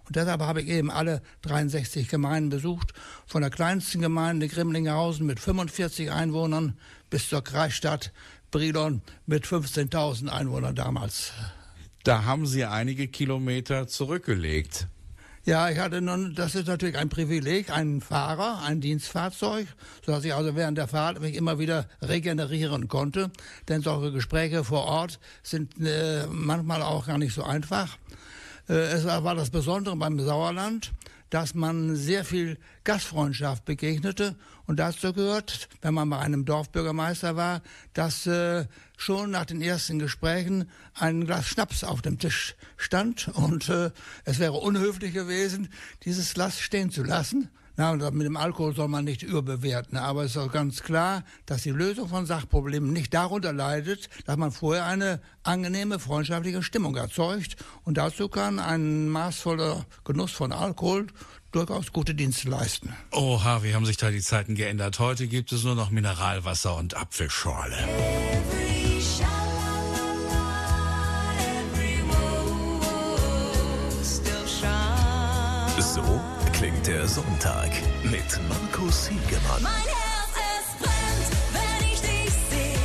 Und 0.06 0.16
deshalb 0.16 0.40
habe 0.42 0.62
ich 0.62 0.68
eben 0.68 0.90
alle 0.90 1.23
63 1.42 2.09
Gemeinden 2.09 2.50
besucht, 2.50 2.92
von 3.26 3.43
der 3.43 3.50
kleinsten 3.50 4.00
Gemeinde 4.00 4.49
Grimlinghausen 4.49 5.26
mit 5.26 5.41
45 5.41 6.11
Einwohnern 6.11 6.76
bis 7.11 7.29
zur 7.29 7.43
Kreisstadt 7.43 8.12
Brilon 8.50 9.02
mit 9.26 9.47
15.000 9.47 10.29
Einwohnern 10.29 10.75
damals. 10.75 11.33
Da 12.05 12.25
haben 12.25 12.47
Sie 12.47 12.64
einige 12.64 13.09
Kilometer 13.09 13.87
zurückgelegt. 13.87 14.88
Ja, 15.45 15.69
ich 15.71 15.79
hatte 15.79 16.00
nun, 16.00 16.37
das 16.37 16.55
ist 16.55 16.69
natürlich 16.69 16.97
ein 16.97 17.09
Privileg, 17.09 17.71
einen 17.71 18.00
Fahrer, 18.00 18.62
ein 18.62 18.81
Dienstfahrzeug, 18.81 19.67
sodass 20.07 20.25
ich 20.25 20.33
also 20.35 20.55
während 20.55 20.79
der 20.79 20.87
Fahrt 20.87 21.21
mich 21.21 21.35
immer 21.35 21.59
wieder 21.59 21.87
regenerieren 22.00 22.87
konnte. 22.87 23.33
Denn 23.69 23.83
solche 23.83 24.12
Gespräche 24.12 24.62
vor 24.62 24.85
Ort 24.85 25.19
sind 25.43 25.81
äh, 25.81 26.29
manchmal 26.29 26.83
auch 26.83 27.07
gar 27.07 27.19
nicht 27.19 27.35
so 27.35 27.43
einfach. 27.43 27.99
Äh, 28.69 28.75
es 28.75 29.05
war 29.05 29.35
das 29.35 29.50
Besondere 29.50 29.97
beim 29.97 30.21
Sauerland, 30.21 30.93
dass 31.33 31.55
man 31.55 31.97
sehr 31.97 32.27
viel 32.27 32.59
Gastfreundschaft 32.85 33.65
begegnete. 33.65 34.37
Und 34.67 34.77
dazu 34.77 35.15
gehört, 35.15 35.71
wenn 35.81 35.95
man 35.95 36.11
bei 36.11 36.19
einem 36.19 36.45
Dorfbürgermeister 36.45 37.37
war, 37.37 37.62
dass 37.95 38.27
äh, 38.27 38.67
schon 38.99 39.31
nach 39.31 39.47
den 39.47 39.62
ersten 39.62 39.99
Gesprächen 39.99 40.69
ein 40.93 41.25
Glas 41.25 41.47
Schnaps 41.47 41.85
auf 41.85 42.03
dem 42.03 42.19
Tisch 42.19 42.55
stand. 42.77 43.29
Und 43.29 43.71
äh, 43.71 43.93
es 44.27 44.41
wäre 44.41 44.53
unhöflich 44.53 45.15
gewesen, 45.15 45.71
dieses 46.05 46.35
Glas 46.35 46.61
stehen 46.61 46.91
zu 46.91 47.03
lassen. 47.03 47.49
Na, 47.76 47.93
und 47.93 48.14
mit 48.14 48.26
dem 48.26 48.37
Alkohol 48.37 48.75
soll 48.75 48.88
man 48.88 49.05
nicht 49.05 49.23
überbewerten. 49.23 49.97
Aber 49.97 50.25
es 50.25 50.33
ist 50.33 50.37
auch 50.37 50.52
ganz 50.52 50.83
klar, 50.83 51.25
dass 51.47 51.62
die 51.62 51.71
Lösung 51.71 52.09
von 52.09 52.26
Sachproblemen 52.26 52.93
nicht 52.93 53.14
darunter 53.14 53.52
leidet, 53.52 54.11
dass 54.26 54.37
man 54.37 54.52
vorher 54.52 54.85
eine 54.85 55.21
angenehme, 55.43 55.99
freundschaftliche 55.99 56.62
Stimmung 56.62 56.97
erzeugt. 56.97 57.57
Und 57.85 57.97
dazu 57.97 58.29
kann 58.29 58.59
ein 58.59 59.09
maßvoller 59.09 59.87
Genuss 60.05 60.33
von 60.33 60.52
Alkohol 60.52 61.07
durchaus 61.50 61.93
gute 61.93 62.14
Dienste 62.14 62.49
leisten. 62.49 62.95
Oha, 63.11 63.62
wie 63.62 63.75
haben 63.75 63.87
sich 63.87 63.97
da 63.97 64.11
die 64.11 64.21
Zeiten 64.21 64.55
geändert. 64.55 64.99
Heute 64.99 65.26
gibt 65.26 65.52
es 65.52 65.64
nur 65.64 65.75
noch 65.75 65.91
Mineralwasser 65.91 66.76
und 66.76 66.97
Apfelschorle. 66.97 67.76
Der 76.93 77.09
Sonntag 77.09 77.71
mit 78.02 78.31
Markus 78.50 79.09
Hiegemann. 79.09 79.63
Mein 79.63 79.73
Herz, 79.73 80.33
es 80.52 80.67
brennt, 80.78 81.28
wenn 81.55 81.89
ich 81.91 82.00
dich 82.02 82.35
seh. 82.50 82.76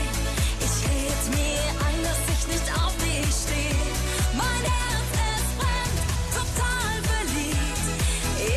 Ich 0.66 0.78
red 0.88 1.24
mir 1.36 1.64
ein, 1.86 2.00
dass 2.04 2.22
ich 2.34 2.48
nicht 2.48 2.68
auf 2.82 2.96
dich 3.04 3.28
steh. 3.44 3.76
Mein 4.38 4.64
Herz, 4.72 5.12
es 5.36 5.48
brennt, 5.60 6.00
total 6.38 6.94
verliebt. 7.12 7.88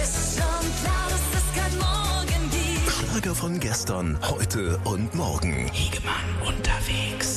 Ist 0.00 0.38
schon 0.38 0.64
klar, 0.82 1.06
dass 1.10 1.24
es 1.38 1.46
kein 1.58 1.74
Morgen 1.78 2.42
gibt. 2.52 2.92
Schlager 2.92 3.34
von 3.34 3.58
gestern, 3.58 4.18
heute 4.22 4.78
und 4.84 5.12
morgen. 5.16 5.66
Hegemann 5.72 6.30
unterwegs. 6.46 7.29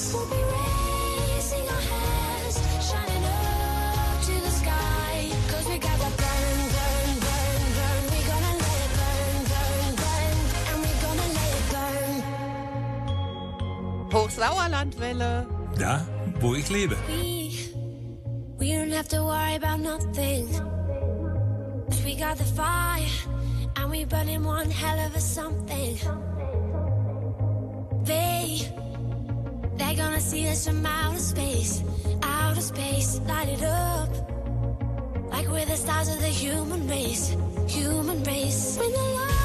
Let 14.43 14.87
it 14.87 14.97
burn. 14.97 15.21
Hochsauerlandwelle. 15.21 15.45
Da, 15.77 16.05
wo 16.39 16.53
ich 16.55 16.69
lebe. 16.69 16.95
We, 17.07 17.51
we 18.57 18.71
don't 18.73 18.91
have 18.91 19.07
to 19.09 19.23
worry 19.23 19.55
about 19.55 19.79
nothing. 19.79 20.47
'Cause 21.89 22.03
we 22.03 22.15
got 22.15 22.37
the 22.37 22.43
fire, 22.43 23.07
and 23.75 23.89
we 23.91 24.05
burning 24.05 24.43
one 24.45 24.69
hell 24.69 24.99
of 25.05 25.15
a 25.15 25.19
something. 25.19 25.97
They, 28.03 28.61
they're 29.77 29.95
gonna 29.95 30.19
see 30.19 30.49
us 30.49 30.65
from 30.67 30.85
outer 30.85 31.19
space, 31.19 31.83
outer 32.21 32.61
space, 32.61 33.19
light 33.27 33.49
it 33.49 33.63
up. 33.63 34.09
Like 35.31 35.47
we're 35.49 35.65
the 35.65 35.77
stars 35.77 36.09
of 36.09 36.19
the 36.19 36.27
human 36.27 36.87
race, 36.87 37.35
human 37.67 38.23
race. 38.23 38.77
When 38.77 38.91
the 38.91 38.97
lights 38.99 39.42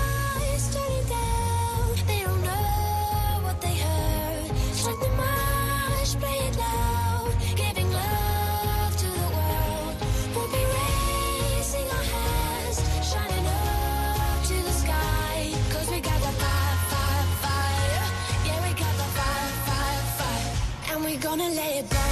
wanna 21.39 21.55
let 21.55 21.77
it 21.77 21.91
go 21.91 22.08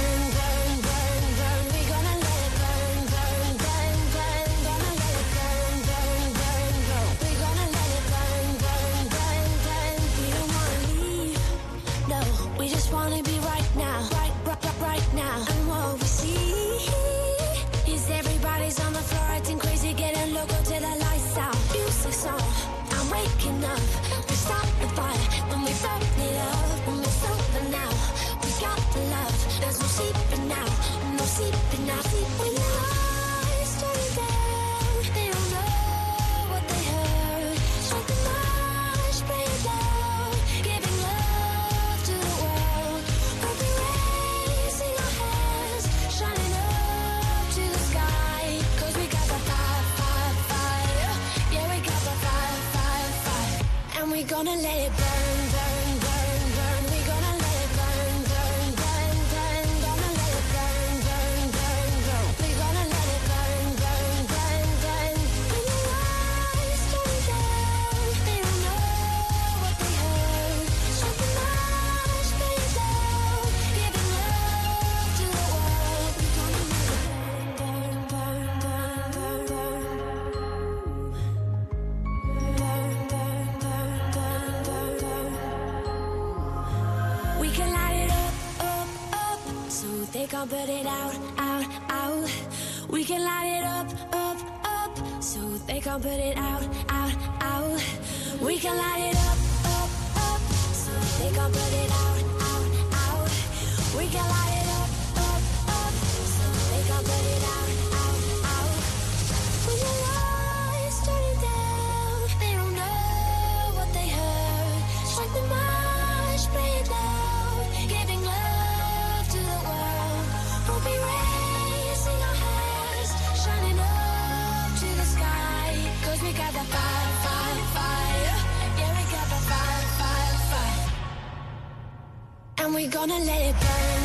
And 132.67 132.75
we 132.75 132.85
gonna 132.85 133.17
let 133.19 133.41
it 133.43 133.55
burn, 133.61 133.96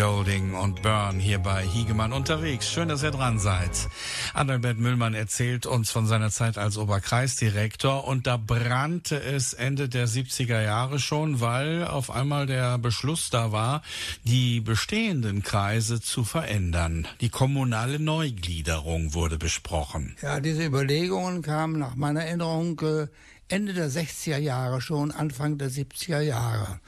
Golding 0.00 0.54
und 0.54 0.80
Burn 0.80 1.20
hier 1.20 1.40
bei 1.40 1.62
Hiegemann 1.62 2.14
unterwegs. 2.14 2.70
Schön, 2.70 2.88
dass 2.88 3.02
ihr 3.02 3.10
dran 3.10 3.38
seid. 3.38 3.90
Adalbert 4.32 4.78
Müllmann 4.78 5.12
erzählt 5.12 5.66
uns 5.66 5.90
von 5.90 6.06
seiner 6.06 6.30
Zeit 6.30 6.56
als 6.56 6.78
Oberkreisdirektor 6.78 8.08
und 8.08 8.26
da 8.26 8.38
brannte 8.38 9.22
es 9.22 9.52
Ende 9.52 9.90
der 9.90 10.08
70er 10.08 10.62
Jahre 10.62 10.98
schon, 10.98 11.42
weil 11.42 11.84
auf 11.84 12.10
einmal 12.10 12.46
der 12.46 12.78
Beschluss 12.78 13.28
da 13.28 13.52
war, 13.52 13.82
die 14.24 14.62
bestehenden 14.62 15.42
Kreise 15.42 16.00
zu 16.00 16.24
verändern. 16.24 17.06
Die 17.20 17.28
kommunale 17.28 17.98
Neugliederung 17.98 19.12
wurde 19.12 19.36
besprochen. 19.36 20.16
Ja, 20.22 20.40
diese 20.40 20.64
Überlegungen 20.64 21.42
kamen 21.42 21.78
nach 21.78 21.94
meiner 21.94 22.24
Erinnerung 22.24 22.80
äh, 22.80 23.08
Ende 23.48 23.74
der 23.74 23.90
60er 23.90 24.38
Jahre 24.38 24.80
schon, 24.80 25.10
Anfang 25.10 25.58
der 25.58 25.70
70er 25.70 26.20
Jahre. 26.20 26.80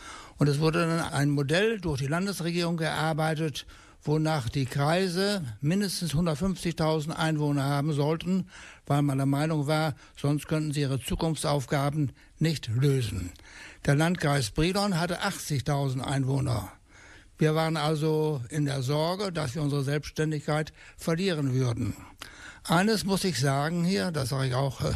Und 0.43 0.49
es 0.49 0.59
wurde 0.59 0.81
dann 0.81 0.99
ein 0.99 1.31
Modell 1.31 1.81
durch 1.81 2.01
die 2.01 2.09
Landesregierung 2.09 2.77
gearbeitet, 2.77 3.65
wonach 4.03 4.49
die 4.49 4.65
Kreise 4.65 5.45
mindestens 5.61 6.15
150.000 6.15 7.13
Einwohner 7.13 7.63
haben 7.63 7.93
sollten, 7.93 8.49
weil 8.85 9.03
man 9.03 9.19
der 9.19 9.27
Meinung 9.29 9.69
war, 9.69 9.95
sonst 10.17 10.49
könnten 10.49 10.73
sie 10.73 10.81
ihre 10.81 10.99
Zukunftsaufgaben 10.99 12.11
nicht 12.41 12.67
lösen. 12.67 13.31
Der 13.85 13.95
Landkreis 13.95 14.51
Brilon 14.51 14.99
hatte 14.99 15.23
80.000 15.23 16.01
Einwohner. 16.01 16.73
Wir 17.39 17.55
waren 17.55 17.77
also 17.77 18.43
in 18.49 18.65
der 18.65 18.83
Sorge, 18.83 19.31
dass 19.31 19.55
wir 19.55 19.63
unsere 19.63 19.85
Selbstständigkeit 19.85 20.73
verlieren 20.97 21.55
würden. 21.55 21.95
Eines 22.65 23.05
muss 23.05 23.23
ich 23.23 23.39
sagen 23.39 23.85
hier, 23.85 24.11
das 24.11 24.31
sage 24.31 24.49
ich 24.49 24.55
auch 24.57 24.81
äh, 24.81 24.93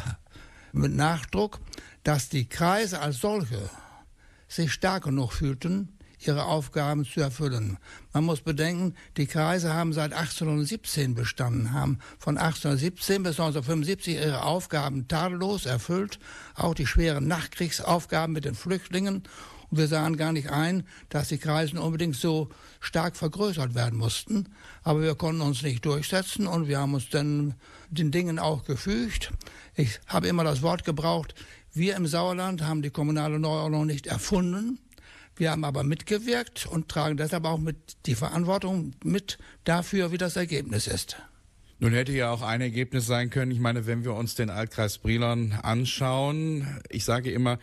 mit 0.72 0.92
Nachdruck, 0.92 1.60
dass 2.02 2.28
die 2.28 2.48
Kreise 2.48 2.98
als 2.98 3.20
solche 3.20 3.70
sich 4.48 4.72
stark 4.72 5.04
genug 5.04 5.32
fühlten, 5.32 5.96
ihre 6.18 6.46
Aufgaben 6.46 7.04
zu 7.04 7.20
erfüllen. 7.20 7.78
Man 8.12 8.24
muss 8.24 8.40
bedenken, 8.40 8.94
die 9.16 9.26
Kreise 9.26 9.74
haben 9.74 9.92
seit 9.92 10.12
1817 10.12 11.14
bestanden, 11.14 11.72
haben 11.72 11.98
von 12.18 12.38
1817 12.38 13.22
bis 13.22 13.32
1975 13.32 14.16
ihre 14.16 14.42
Aufgaben 14.42 15.08
tadellos 15.08 15.66
erfüllt, 15.66 16.18
auch 16.54 16.74
die 16.74 16.86
schweren 16.86 17.26
Nachkriegsaufgaben 17.26 18.32
mit 18.32 18.44
den 18.44 18.54
Flüchtlingen. 18.54 19.24
Und 19.68 19.78
wir 19.78 19.88
sahen 19.88 20.16
gar 20.16 20.32
nicht 20.32 20.50
ein, 20.50 20.86
dass 21.08 21.28
die 21.28 21.38
Kreise 21.38 21.80
unbedingt 21.80 22.14
so 22.14 22.50
stark 22.78 23.16
vergrößert 23.16 23.74
werden 23.74 23.98
mussten. 23.98 24.48
Aber 24.84 25.02
wir 25.02 25.16
konnten 25.16 25.40
uns 25.40 25.62
nicht 25.62 25.84
durchsetzen 25.84 26.46
und 26.46 26.68
wir 26.68 26.78
haben 26.78 26.94
uns 26.94 27.08
dann 27.08 27.54
den 27.90 28.12
Dingen 28.12 28.38
auch 28.38 28.64
gefügt. 28.64 29.32
Ich 29.74 29.98
habe 30.06 30.28
immer 30.28 30.44
das 30.44 30.62
Wort 30.62 30.84
gebraucht, 30.84 31.34
wir 31.76 31.96
im 31.96 32.06
Sauerland 32.06 32.62
haben 32.62 32.82
die 32.82 32.90
kommunale 32.90 33.38
Neuordnung 33.38 33.86
nicht 33.86 34.06
erfunden. 34.06 34.78
Wir 35.36 35.50
haben 35.50 35.64
aber 35.64 35.84
mitgewirkt 35.84 36.66
und 36.66 36.88
tragen 36.88 37.16
deshalb 37.16 37.44
auch 37.44 37.58
mit 37.58 37.98
die 38.06 38.14
Verantwortung 38.14 38.92
mit 39.04 39.38
dafür, 39.64 40.10
wie 40.10 40.18
das 40.18 40.36
Ergebnis 40.36 40.86
ist. 40.86 41.18
Nun 41.78 41.92
hätte 41.92 42.12
ja 42.12 42.30
auch 42.30 42.40
ein 42.40 42.62
Ergebnis 42.62 43.06
sein 43.06 43.28
können. 43.28 43.50
Ich 43.50 43.60
meine, 43.60 43.86
wenn 43.86 44.02
wir 44.02 44.14
uns 44.14 44.34
den 44.34 44.48
Altkreis 44.48 44.96
Brilon 44.96 45.52
anschauen, 45.52 46.80
ich 46.88 47.04
sage 47.04 47.30
immer, 47.30 47.58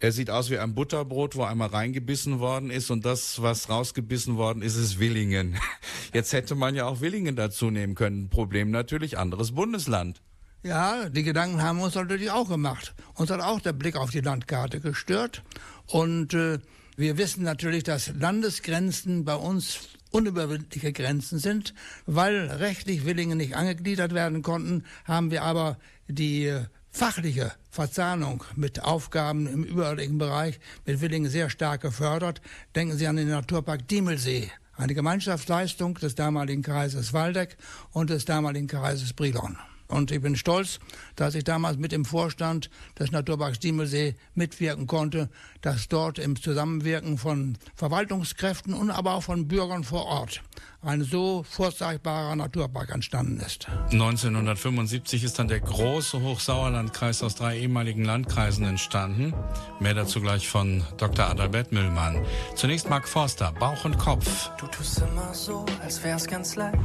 er 0.00 0.10
sieht 0.10 0.30
aus 0.30 0.50
wie 0.50 0.58
ein 0.58 0.74
Butterbrot, 0.74 1.36
wo 1.36 1.44
einmal 1.44 1.68
reingebissen 1.68 2.40
worden 2.40 2.70
ist 2.70 2.90
und 2.90 3.04
das, 3.04 3.40
was 3.40 3.68
rausgebissen 3.68 4.36
worden 4.36 4.62
ist, 4.62 4.74
ist 4.74 4.98
Willingen. 4.98 5.56
Jetzt 6.12 6.32
hätte 6.32 6.56
man 6.56 6.74
ja 6.74 6.86
auch 6.86 7.00
Willingen 7.00 7.36
dazu 7.36 7.70
nehmen 7.70 7.94
können. 7.94 8.30
Problem 8.30 8.72
natürlich, 8.72 9.16
anderes 9.16 9.52
Bundesland. 9.52 10.20
Ja, 10.64 11.08
die 11.08 11.24
Gedanken 11.24 11.60
haben 11.60 11.80
uns 11.80 11.96
natürlich 11.96 12.30
auch 12.30 12.48
gemacht. 12.48 12.94
Uns 13.14 13.30
hat 13.30 13.40
auch 13.40 13.60
der 13.60 13.72
Blick 13.72 13.96
auf 13.96 14.10
die 14.10 14.20
Landkarte 14.20 14.78
gestört. 14.78 15.42
Und 15.86 16.34
äh, 16.34 16.60
wir 16.96 17.18
wissen 17.18 17.42
natürlich, 17.42 17.82
dass 17.82 18.12
Landesgrenzen 18.14 19.24
bei 19.24 19.34
uns 19.34 19.80
unüberwindliche 20.12 20.92
Grenzen 20.92 21.40
sind. 21.40 21.74
Weil 22.06 22.46
rechtlich 22.46 23.04
Willingen 23.04 23.38
nicht 23.38 23.56
angegliedert 23.56 24.14
werden 24.14 24.42
konnten, 24.42 24.84
haben 25.04 25.32
wir 25.32 25.42
aber 25.42 25.78
die 26.06 26.46
äh, 26.46 26.66
fachliche 26.92 27.52
Verzahnung 27.70 28.44
mit 28.54 28.84
Aufgaben 28.84 29.48
im 29.48 29.64
überörtlichen 29.64 30.18
Bereich 30.18 30.60
mit 30.86 31.00
Willingen 31.00 31.30
sehr 31.30 31.50
stark 31.50 31.80
gefördert. 31.80 32.40
Denken 32.76 32.96
Sie 32.96 33.08
an 33.08 33.16
den 33.16 33.30
Naturpark 33.30 33.88
Diemelsee, 33.88 34.48
eine 34.76 34.94
Gemeinschaftsleistung 34.94 35.94
des 35.94 36.14
damaligen 36.14 36.62
Kreises 36.62 37.12
Waldeck 37.12 37.56
und 37.90 38.10
des 38.10 38.26
damaligen 38.26 38.68
Kreises 38.68 39.12
Brilon. 39.12 39.58
Und 39.92 40.10
ich 40.10 40.22
bin 40.22 40.36
stolz, 40.36 40.78
dass 41.16 41.34
ich 41.34 41.44
damals 41.44 41.76
mit 41.76 41.92
im 41.92 42.06
Vorstand 42.06 42.70
des 42.98 43.12
Naturparks 43.12 43.58
Diemelsee 43.58 44.14
mitwirken 44.34 44.86
konnte, 44.86 45.28
dass 45.60 45.86
dort 45.86 46.18
im 46.18 46.40
Zusammenwirken 46.40 47.18
von 47.18 47.58
Verwaltungskräften 47.74 48.72
und 48.72 48.90
aber 48.90 49.12
auch 49.12 49.22
von 49.22 49.48
Bürgern 49.48 49.84
vor 49.84 50.06
Ort 50.06 50.42
ein 50.82 51.04
so 51.04 51.44
vorzeigbarer 51.48 52.34
Naturpark 52.34 52.90
entstanden 52.90 53.40
ist. 53.40 53.68
1975 53.92 55.22
ist 55.22 55.38
dann 55.38 55.48
der 55.48 55.60
große 55.60 56.20
Hochsauerlandkreis 56.20 57.22
aus 57.22 57.36
drei 57.36 57.58
ehemaligen 57.58 58.04
Landkreisen 58.04 58.64
entstanden. 58.64 59.32
Mehr 59.78 59.94
dazu 59.94 60.20
gleich 60.20 60.48
von 60.48 60.82
Dr. 60.96 61.26
Adalbert 61.26 61.70
Müllmann. 61.70 62.24
Zunächst 62.56 62.90
Mark 62.90 63.08
Forster, 63.08 63.52
Bauch 63.52 63.84
und 63.84 63.96
Kopf. 63.98 64.50
Du 64.58 64.66
tust 64.66 64.98
immer 64.98 65.32
so, 65.32 65.64
als 65.82 66.02
wär's 66.02 66.26
ganz 66.26 66.56
leicht, 66.56 66.78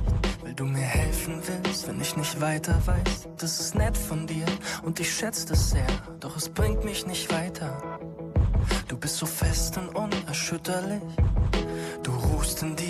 weil 0.43 0.53
du 0.53 0.65
mir 0.65 0.81
helfen 0.81 1.41
willst, 1.45 1.87
wenn 1.87 1.99
ich 1.99 2.15
nicht 2.15 2.39
weiter 2.39 2.79
weiß. 2.85 3.29
Das 3.37 3.59
ist 3.59 3.75
nett 3.75 3.97
von 3.97 4.27
dir 4.27 4.45
und 4.83 4.99
ich 4.99 5.11
schätze 5.11 5.47
das 5.47 5.71
sehr, 5.71 5.87
doch 6.19 6.37
es 6.37 6.49
bringt 6.49 6.85
mich 6.85 7.07
nicht 7.07 7.31
weiter. 7.31 7.99
Du 8.87 8.97
bist 8.97 9.17
so 9.17 9.25
fest 9.25 9.77
und 9.77 9.89
unerschütterlich. 9.89 11.01
Du 12.03 12.11
ruhst 12.11 12.61
in 12.63 12.75
dir 12.75 12.86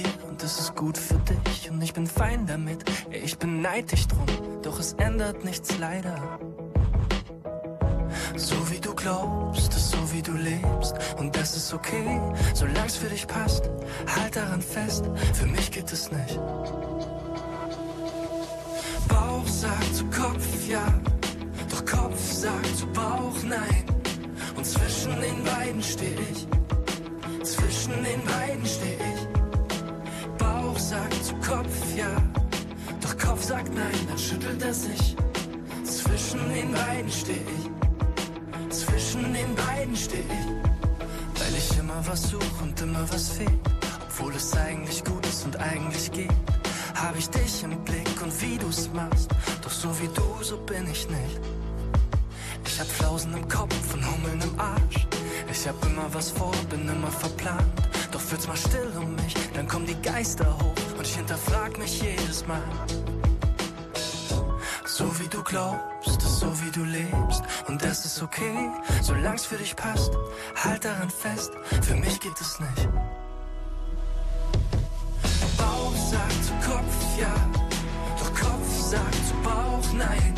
es 0.48 0.60
ist 0.60 0.76
gut 0.76 0.98
für 0.98 1.20
dich 1.44 1.70
und 1.70 1.82
ich 1.82 1.94
bin 1.94 2.08
fein 2.08 2.48
damit. 2.48 2.86
Ich 3.12 3.38
beneid 3.38 3.92
dich 3.92 4.08
drum, 4.08 4.26
doch 4.64 4.80
es 4.80 4.94
ändert 4.94 5.44
nichts 5.44 5.78
leider. 5.78 6.40
So 8.38 8.56
wie 8.72 8.80
du 8.80 8.96
glaubst, 8.96 9.76
ist 9.76 9.92
so 9.92 9.98
wie 10.14 10.22
du 10.22 10.32
lebst 10.32 10.96
und 11.18 11.36
das 11.36 11.58
ist 11.58 11.74
okay, 11.74 12.22
solang's 12.54 12.96
für 12.96 13.10
dich 13.10 13.28
passt. 13.28 13.70
Halt 14.16 14.38
daran 14.38 14.62
fest, 14.62 15.04
für 15.34 15.48
mich 15.48 15.70
geht 15.70 15.92
es 15.92 16.10
nicht. 16.12 16.40
Bauch 19.10 19.48
sagt 19.48 19.96
zu 19.96 20.06
Kopf 20.06 20.48
ja, 20.66 20.86
doch 21.70 21.86
Kopf 21.86 22.32
sagt 22.32 22.78
zu 22.78 22.88
Bauch 22.88 23.36
nein. 23.44 23.84
Und 24.56 24.66
zwischen 24.66 25.20
den 25.20 25.44
beiden 25.44 25.84
steh 25.84 26.16
ich, 26.32 26.48
zwischen 27.44 28.02
den 28.02 28.24
beiden 28.24 28.66
steh 28.66 28.96
ich. 28.96 29.27
Bauch 30.78 30.84
sagt 30.84 31.26
zu 31.26 31.34
Kopf 31.36 31.96
ja, 31.96 32.16
doch 33.02 33.18
Kopf 33.18 33.44
sagt 33.44 33.74
nein, 33.74 34.08
dann 34.08 34.18
schüttelt 34.18 34.62
er 34.62 34.74
sich. 34.74 35.16
Zwischen 35.84 36.54
den 36.54 36.72
beiden 36.72 37.12
steh 37.12 37.42
ich, 37.58 38.70
zwischen 38.70 39.34
den 39.34 39.56
beiden 39.56 39.96
steh 39.96 40.20
ich. 40.20 41.42
Weil 41.42 41.56
ich 41.58 41.80
immer 41.80 42.00
was 42.06 42.30
suche 42.30 42.62
und 42.62 42.80
immer 42.80 43.12
was 43.12 43.30
fehlt, 43.30 43.60
obwohl 44.06 44.36
es 44.36 44.56
eigentlich 44.56 45.04
gut 45.04 45.26
ist 45.26 45.46
und 45.46 45.56
eigentlich 45.58 46.12
geht. 46.12 46.32
Hab 46.94 47.18
ich 47.18 47.28
dich 47.30 47.64
im 47.64 47.84
Blick 47.84 48.22
und 48.22 48.42
wie 48.42 48.60
du's 48.60 48.88
machst, 48.94 49.30
doch 49.64 49.72
so 49.72 49.90
wie 50.00 50.10
du, 50.14 50.44
so 50.44 50.58
bin 50.58 50.88
ich 50.92 51.10
nicht. 51.10 51.42
Ich 52.66 52.80
hab 52.80 52.88
Flausen 52.88 53.34
im 53.34 53.48
Kopf 53.48 53.94
und 53.96 54.06
Hummeln 54.06 54.42
im 54.42 54.60
Arsch. 54.60 55.08
Ich 55.52 55.68
hab 55.68 55.84
immer 55.84 56.06
was 56.14 56.30
vor, 56.30 56.54
bin 56.70 56.88
immer 56.88 57.10
verplant. 57.10 57.87
Doch 58.12 58.32
wird's 58.32 58.48
mal 58.48 58.58
still 58.58 58.92
um 58.98 59.16
mich, 59.16 59.36
dann 59.54 59.68
kommen 59.68 59.86
die 59.86 60.02
Geister 60.02 60.46
hoch 60.58 60.98
und 60.98 61.06
ich 61.06 61.16
hinterfrag 61.16 61.78
mich 61.78 62.02
jedes 62.02 62.48
Mal. 62.48 62.64
So 64.86 65.06
wie 65.20 65.28
du 65.28 65.44
glaubst, 65.44 66.22
so 66.22 66.48
wie 66.62 66.72
du 66.72 66.84
lebst. 66.84 67.44
Und 67.68 67.84
das 67.84 68.06
ist 68.06 68.22
okay, 68.22 68.72
solang's 69.02 69.46
für 69.46 69.58
dich 69.58 69.76
passt. 69.76 70.12
Halt 70.56 70.86
daran 70.86 71.10
fest, 71.10 71.52
für 71.82 71.96
mich 71.96 72.20
geht 72.20 72.40
es 72.42 72.60
nicht. 72.60 72.90
Bauch 75.58 75.96
sagt 75.96 76.44
zu 76.46 76.54
Kopf 76.68 77.20
ja, 77.20 77.36
doch 78.18 78.34
Kopf 78.34 78.80
sagt 78.90 79.28
zu 79.28 79.34
Bauch 79.44 79.94
nein. 79.94 80.34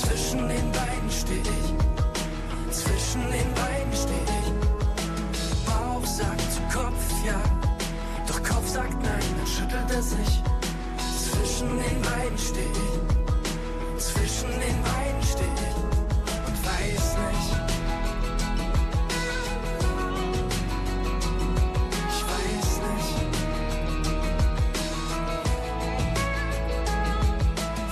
Zwischen 0.00 0.48
den 0.48 0.72
beiden 0.72 1.10
steh 1.10 1.40
ich, 1.40 2.74
zwischen 2.74 3.22
den 3.30 3.54
beiden 3.54 3.92
steh 3.92 4.24
ich. 4.24 4.35
Sagt 6.16 6.52
zu 6.52 6.62
Kopf 6.72 7.04
ja, 7.26 7.40
doch 8.26 8.42
Kopf 8.42 8.66
sagt 8.68 9.02
nein, 9.02 9.28
dann 9.36 9.46
schüttelt 9.46 9.90
er 9.90 10.02
sich. 10.02 10.42
Zwischen 11.24 11.68
den 11.68 12.02
beiden 12.02 12.38
steh 12.38 12.60
ich 12.60 13.16
zwischen 13.98 14.50
den 14.50 14.82
beiden 14.82 15.22
stehe 15.22 15.74
und 16.46 16.56
weiß 16.64 17.06
nicht. 17.26 17.50
Ich 22.10 22.22
weiß 22.32 22.70
nicht. 22.88 23.14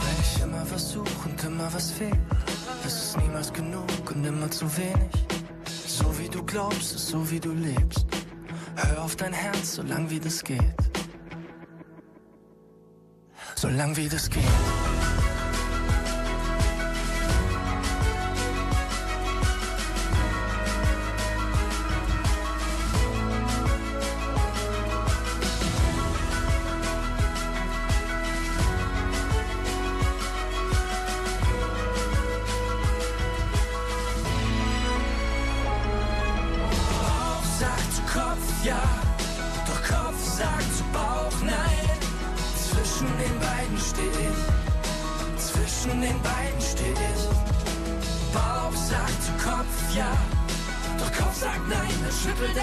Weil 0.00 0.18
ich 0.20 0.42
immer 0.42 0.64
was 0.70 0.92
suche 0.92 1.28
und 1.28 1.44
immer 1.44 1.72
was 1.72 1.90
fehlt. 1.90 2.14
Es 2.87 2.94
ist 2.94 3.16
niemals 3.18 3.52
genug 3.52 3.84
und 4.14 4.24
immer 4.24 4.50
zu 4.50 4.66
wenig. 4.76 5.10
So 5.87 6.18
wie 6.18 6.28
du 6.28 6.42
glaubst, 6.42 6.94
ist 6.94 7.08
so 7.08 7.30
wie 7.30 7.40
du 7.40 7.52
lebst. 7.52 8.13
Hör 8.76 9.02
auf 9.02 9.16
dein 9.16 9.32
Herz, 9.32 9.74
solang 9.74 10.10
wie 10.10 10.20
das 10.20 10.42
geht. 10.42 10.60
Solang 13.54 13.96
wie 13.96 14.08
das 14.08 14.28
geht. 14.28 14.42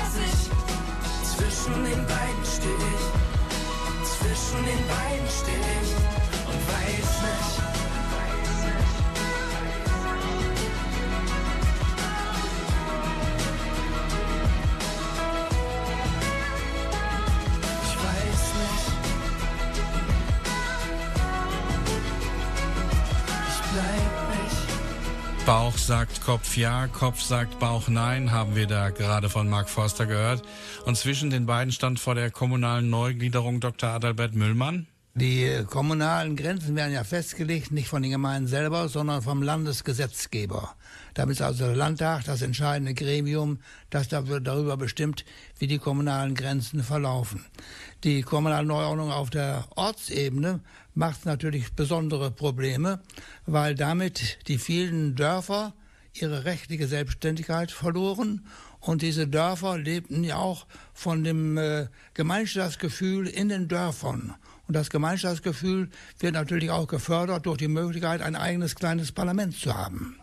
dass 0.01 0.17
ich 0.17 1.37
zwischen 1.37 1.83
den 1.83 2.05
beiden 2.05 2.45
stehe. 2.45 2.93
Zwischen 4.03 4.65
den 4.65 4.87
beiden 4.87 5.27
stehe 5.29 5.81
und 6.47 6.59
weiß 6.67 7.11
nicht. 7.21 7.80
Bauch 25.51 25.77
sagt 25.77 26.21
Kopf 26.21 26.55
ja, 26.55 26.87
Kopf 26.87 27.21
sagt 27.21 27.59
Bauch 27.59 27.89
nein, 27.89 28.31
haben 28.31 28.55
wir 28.55 28.67
da 28.67 28.89
gerade 28.89 29.27
von 29.27 29.49
Mark 29.49 29.69
Forster 29.69 30.05
gehört. 30.05 30.43
Und 30.85 30.95
zwischen 30.95 31.29
den 31.29 31.45
beiden 31.45 31.73
stand 31.73 31.99
vor 31.99 32.15
der 32.15 32.31
kommunalen 32.31 32.89
Neugliederung 32.89 33.59
Dr. 33.59 33.89
Adalbert 33.89 34.33
Müllmann. 34.33 34.87
Die 35.13 35.65
kommunalen 35.69 36.37
Grenzen 36.37 36.77
werden 36.77 36.93
ja 36.93 37.03
festgelegt, 37.03 37.73
nicht 37.73 37.89
von 37.89 38.01
den 38.01 38.11
Gemeinden 38.11 38.47
selber, 38.47 38.87
sondern 38.87 39.23
vom 39.23 39.43
Landesgesetzgeber. 39.43 40.73
Damit 41.13 41.37
ist 41.37 41.41
also 41.41 41.65
der 41.65 41.75
Landtag 41.75 42.23
das 42.25 42.41
entscheidende 42.41 42.93
Gremium, 42.93 43.59
das 43.89 44.07
darüber 44.07 44.77
bestimmt, 44.77 45.25
wie 45.59 45.67
die 45.67 45.77
kommunalen 45.77 46.35
Grenzen 46.35 46.83
verlaufen. 46.83 47.45
Die 48.03 48.21
kommunale 48.21 48.65
Neuordnung 48.65 49.11
auf 49.11 49.29
der 49.29 49.65
Ortsebene 49.75 50.61
macht 50.93 51.25
natürlich 51.25 51.73
besondere 51.73 52.31
Probleme, 52.31 53.01
weil 53.45 53.75
damit 53.75 54.39
die 54.47 54.57
vielen 54.57 55.15
Dörfer 55.15 55.73
ihre 56.13 56.45
rechtliche 56.45 56.87
Selbstständigkeit 56.87 57.71
verloren 57.71 58.45
und 58.81 59.03
diese 59.03 59.27
Dörfer 59.27 59.77
lebten 59.77 60.23
ja 60.23 60.37
auch 60.37 60.65
von 60.93 61.23
dem 61.23 61.57
äh, 61.57 61.87
Gemeinschaftsgefühl 62.15 63.27
in 63.27 63.49
den 63.49 63.67
Dörfern. 63.67 64.33
Und 64.67 64.75
das 64.75 64.89
Gemeinschaftsgefühl 64.89 65.89
wird 66.19 66.33
natürlich 66.33 66.71
auch 66.71 66.87
gefördert 66.87 67.45
durch 67.45 67.57
die 67.57 67.67
Möglichkeit, 67.67 68.21
ein 68.21 68.35
eigenes 68.35 68.75
kleines 68.75 69.11
Parlament 69.11 69.55
zu 69.55 69.75
haben. 69.75 70.20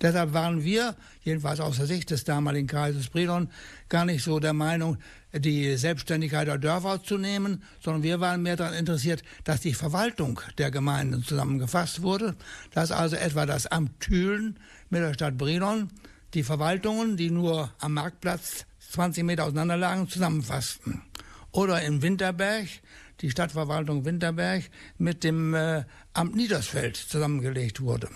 Deshalb 0.00 0.32
waren 0.32 0.64
wir, 0.64 0.96
jedenfalls 1.22 1.60
aus 1.60 1.76
der 1.76 1.86
Sicht 1.86 2.10
des 2.10 2.24
damaligen 2.24 2.66
Kreises 2.66 3.10
Brilon, 3.10 3.50
gar 3.88 4.06
nicht 4.06 4.24
so 4.24 4.40
der 4.40 4.54
Meinung, 4.54 4.96
die 5.32 5.76
Selbstständigkeit 5.76 6.48
der 6.48 6.58
Dörfer 6.58 7.02
zu 7.02 7.18
nehmen, 7.18 7.62
sondern 7.80 8.02
wir 8.02 8.18
waren 8.18 8.42
mehr 8.42 8.56
daran 8.56 8.74
interessiert, 8.74 9.22
dass 9.44 9.60
die 9.60 9.74
Verwaltung 9.74 10.40
der 10.56 10.70
Gemeinden 10.70 11.22
zusammengefasst 11.22 12.02
wurde, 12.02 12.34
dass 12.72 12.92
also 12.92 13.16
etwa 13.16 13.44
das 13.44 13.66
Amt 13.66 14.00
Thülen 14.00 14.58
mit 14.88 15.02
der 15.02 15.14
Stadt 15.14 15.36
Brilon 15.36 15.90
die 16.32 16.44
Verwaltungen, 16.44 17.16
die 17.16 17.30
nur 17.30 17.70
am 17.78 17.94
Marktplatz 17.94 18.64
20 18.92 19.24
Meter 19.24 19.44
auseinander 19.44 19.76
lagen, 19.76 20.08
zusammenfassten. 20.08 21.02
Oder 21.52 21.82
in 21.82 22.00
Winterberg 22.00 22.68
die 23.20 23.30
Stadtverwaltung 23.30 24.04
Winterberg 24.04 24.64
mit 24.98 25.24
dem 25.24 25.54
äh, 25.54 25.84
Amt 26.14 26.36
Niedersfeld 26.36 26.96
zusammengelegt 26.96 27.80
wurde. 27.80 28.08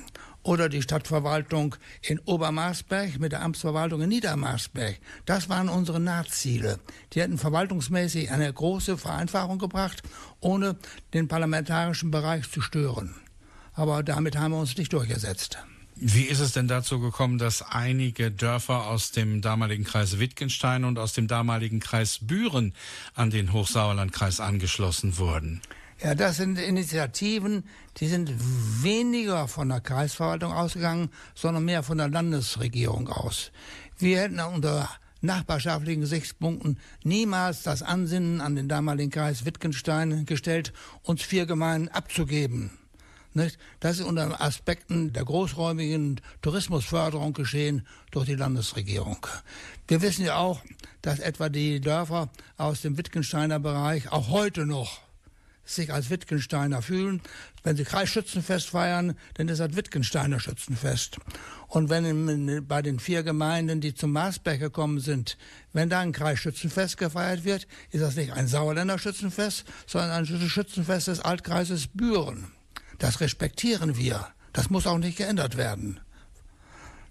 Oder 0.44 0.68
die 0.68 0.82
Stadtverwaltung 0.82 1.74
in 2.02 2.20
Obermarsberg 2.20 3.18
mit 3.18 3.32
der 3.32 3.42
Amtsverwaltung 3.42 4.02
in 4.02 4.10
Niedermarsberg. 4.10 5.00
Das 5.24 5.48
waren 5.48 5.68
unsere 5.68 5.98
Nahziele. 5.98 6.78
Die 7.12 7.20
hätten 7.20 7.38
verwaltungsmäßig 7.38 8.30
eine 8.30 8.52
große 8.52 8.96
Vereinfachung 8.96 9.58
gebracht, 9.58 10.02
ohne 10.40 10.76
den 11.14 11.28
parlamentarischen 11.28 12.10
Bereich 12.10 12.48
zu 12.50 12.60
stören. 12.60 13.16
Aber 13.72 14.02
damit 14.02 14.36
haben 14.36 14.52
wir 14.52 14.60
uns 14.60 14.76
nicht 14.76 14.92
durchgesetzt. 14.92 15.58
Wie 15.96 16.24
ist 16.24 16.40
es 16.40 16.52
denn 16.52 16.68
dazu 16.68 17.00
gekommen, 17.00 17.38
dass 17.38 17.62
einige 17.62 18.30
Dörfer 18.30 18.86
aus 18.88 19.12
dem 19.12 19.40
damaligen 19.40 19.84
Kreis 19.84 20.18
Wittgenstein 20.18 20.84
und 20.84 20.98
aus 20.98 21.12
dem 21.12 21.28
damaligen 21.28 21.80
Kreis 21.80 22.18
Büren 22.20 22.74
an 23.14 23.30
den 23.30 23.52
Hochsauerlandkreis 23.52 24.40
angeschlossen 24.40 25.18
wurden? 25.18 25.62
Ja, 26.02 26.14
das 26.14 26.36
sind 26.36 26.58
Initiativen, 26.58 27.64
die 27.98 28.08
sind 28.08 28.32
weniger 28.82 29.48
von 29.48 29.68
der 29.68 29.80
Kreisverwaltung 29.80 30.52
ausgegangen, 30.52 31.10
sondern 31.34 31.64
mehr 31.64 31.82
von 31.82 31.98
der 31.98 32.08
Landesregierung 32.08 33.08
aus. 33.08 33.52
Wir 33.98 34.20
hätten 34.20 34.40
unter 34.40 34.90
nachbarschaftlichen 35.20 36.02
Gesichtspunkten 36.02 36.78
niemals 37.04 37.62
das 37.62 37.82
Ansinnen 37.82 38.40
an 38.40 38.56
den 38.56 38.68
damaligen 38.68 39.10
Kreis 39.10 39.44
Wittgenstein 39.44 40.26
gestellt, 40.26 40.72
uns 41.02 41.22
vier 41.22 41.46
Gemeinden 41.46 41.88
abzugeben. 41.88 42.70
Nicht? 43.32 43.58
Das 43.80 43.98
ist 43.98 44.06
unter 44.06 44.40
Aspekten 44.40 45.12
der 45.12 45.24
großräumigen 45.24 46.20
Tourismusförderung 46.42 47.32
geschehen 47.32 47.86
durch 48.12 48.26
die 48.26 48.36
Landesregierung. 48.36 49.26
Wir 49.88 50.02
wissen 50.02 50.24
ja 50.24 50.36
auch, 50.36 50.60
dass 51.02 51.18
etwa 51.18 51.48
die 51.48 51.80
Dörfer 51.80 52.28
aus 52.56 52.82
dem 52.82 52.96
Wittgensteiner 52.96 53.58
Bereich 53.58 54.12
auch 54.12 54.28
heute 54.28 54.66
noch 54.66 55.00
sich 55.64 55.92
als 55.92 56.10
Wittgensteiner 56.10 56.82
fühlen. 56.82 57.22
Wenn 57.62 57.76
sie 57.76 57.84
Kreisschützenfest 57.84 58.70
feiern, 58.70 59.16
dann 59.34 59.48
ist 59.48 59.58
das 59.58 59.76
Wittgensteiner 59.76 60.40
Schützenfest. 60.40 61.18
Und 61.68 61.90
wenn 61.90 62.66
bei 62.68 62.82
den 62.82 62.98
vier 63.00 63.22
Gemeinden, 63.22 63.80
die 63.80 63.94
zum 63.94 64.12
Marsberg 64.12 64.60
gekommen 64.60 65.00
sind, 65.00 65.36
wenn 65.72 65.88
da 65.88 66.00
ein 66.00 66.12
Kreisschützenfest 66.12 66.98
gefeiert 66.98 67.44
wird, 67.44 67.66
ist 67.90 68.02
das 68.02 68.16
nicht 68.16 68.32
ein 68.32 68.46
Sauerländer 68.46 68.98
Schützenfest, 68.98 69.64
sondern 69.86 70.10
ein 70.10 70.26
Schützenfest 70.26 71.08
des 71.08 71.20
Altkreises 71.20 71.88
Büren. 71.88 72.52
Das 72.98 73.20
respektieren 73.20 73.96
wir. 73.96 74.28
Das 74.52 74.70
muss 74.70 74.86
auch 74.86 74.98
nicht 74.98 75.18
geändert 75.18 75.56
werden. 75.56 76.00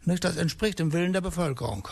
Das 0.06 0.38
entspricht 0.38 0.80
dem 0.80 0.94
Willen 0.94 1.14
der 1.14 1.22
Bevölkerung. 1.22 1.88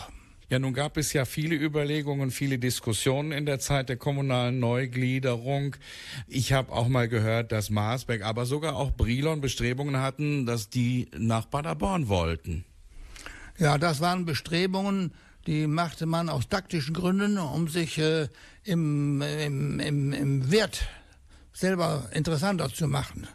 Ja, 0.52 0.58
nun 0.58 0.74
gab 0.74 0.98
es 0.98 1.14
ja 1.14 1.24
viele 1.24 1.54
Überlegungen, 1.54 2.30
viele 2.30 2.58
Diskussionen 2.58 3.32
in 3.32 3.46
der 3.46 3.58
Zeit 3.58 3.88
der 3.88 3.96
kommunalen 3.96 4.60
Neugliederung. 4.60 5.76
Ich 6.28 6.52
habe 6.52 6.72
auch 6.72 6.88
mal 6.88 7.08
gehört, 7.08 7.52
dass 7.52 7.70
Marsberg, 7.70 8.20
aber 8.22 8.44
sogar 8.44 8.76
auch 8.76 8.90
Brilon 8.90 9.40
Bestrebungen 9.40 9.96
hatten, 9.96 10.44
dass 10.44 10.68
die 10.68 11.08
nach 11.16 11.48
Paderborn 11.48 12.08
wollten. 12.08 12.66
Ja, 13.56 13.78
das 13.78 14.02
waren 14.02 14.26
Bestrebungen, 14.26 15.14
die 15.46 15.66
machte 15.66 16.04
man 16.04 16.28
aus 16.28 16.50
taktischen 16.50 16.92
Gründen, 16.92 17.38
um 17.38 17.68
sich 17.68 17.96
äh, 17.96 18.28
im, 18.62 19.22
im, 19.22 19.80
im, 19.80 20.12
im 20.12 20.50
Wert 20.50 20.86
selber 21.54 22.10
interessanter 22.12 22.68
zu 22.68 22.88
machen. 22.88 23.26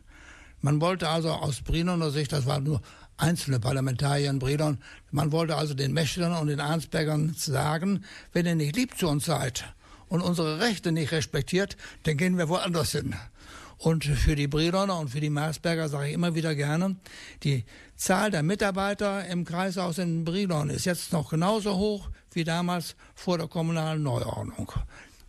Man 0.61 0.81
wollte 0.81 1.09
also 1.09 1.31
aus 1.31 1.63
Brienoner 1.63 2.11
Sicht, 2.11 2.31
das 2.31 2.45
war 2.45 2.59
nur 2.59 2.79
einzelne 3.17 3.59
Parlamentarier 3.59 4.29
in 4.29 4.39
Brilon. 4.39 4.77
Man 5.11 5.31
wollte 5.31 5.55
also 5.55 5.73
den 5.73 5.93
Meschlern 5.93 6.33
und 6.33 6.47
den 6.47 6.59
Arnsbergern 6.59 7.33
sagen, 7.35 8.05
wenn 8.33 8.45
ihr 8.45 8.55
nicht 8.55 8.75
lieb 8.75 8.97
zu 8.97 9.07
uns 9.07 9.25
seid 9.25 9.65
und 10.07 10.21
unsere 10.21 10.59
Rechte 10.59 10.91
nicht 10.91 11.11
respektiert, 11.11 11.77
dann 12.03 12.17
gehen 12.17 12.37
wir 12.37 12.49
woanders 12.49 12.91
hin. 12.91 13.15
Und 13.79 14.05
für 14.05 14.35
die 14.35 14.47
Briloner 14.47 14.99
und 14.99 15.09
für 15.09 15.19
die 15.19 15.29
Marsberger 15.29 15.87
sage 15.87 16.07
ich 16.07 16.13
immer 16.13 16.33
wieder 16.33 16.55
gerne, 16.55 16.95
die 17.43 17.63
Zahl 17.95 18.31
der 18.31 18.41
Mitarbeiter 18.41 19.27
im 19.27 19.45
Kreishaus 19.45 19.99
in 19.99 20.25
Brilon 20.25 20.69
ist 20.69 20.85
jetzt 20.85 21.13
noch 21.13 21.29
genauso 21.29 21.75
hoch 21.77 22.09
wie 22.31 22.43
damals 22.43 22.95
vor 23.13 23.37
der 23.37 23.47
kommunalen 23.47 24.01
Neuordnung. 24.01 24.71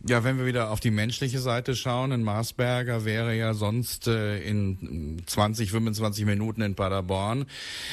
Ja, 0.07 0.23
wenn 0.23 0.37
wir 0.37 0.45
wieder 0.45 0.71
auf 0.71 0.79
die 0.79 0.91
menschliche 0.91 1.39
Seite 1.39 1.75
schauen, 1.75 2.13
ein 2.13 2.23
Marsberger 2.23 3.03
wäre 3.03 3.35
ja 3.35 3.53
sonst 3.53 4.07
äh, 4.07 4.39
in 4.39 5.21
20, 5.25 5.71
25 5.71 6.23
Minuten 6.23 6.61
in 6.61 6.75
Paderborn. 6.75 7.45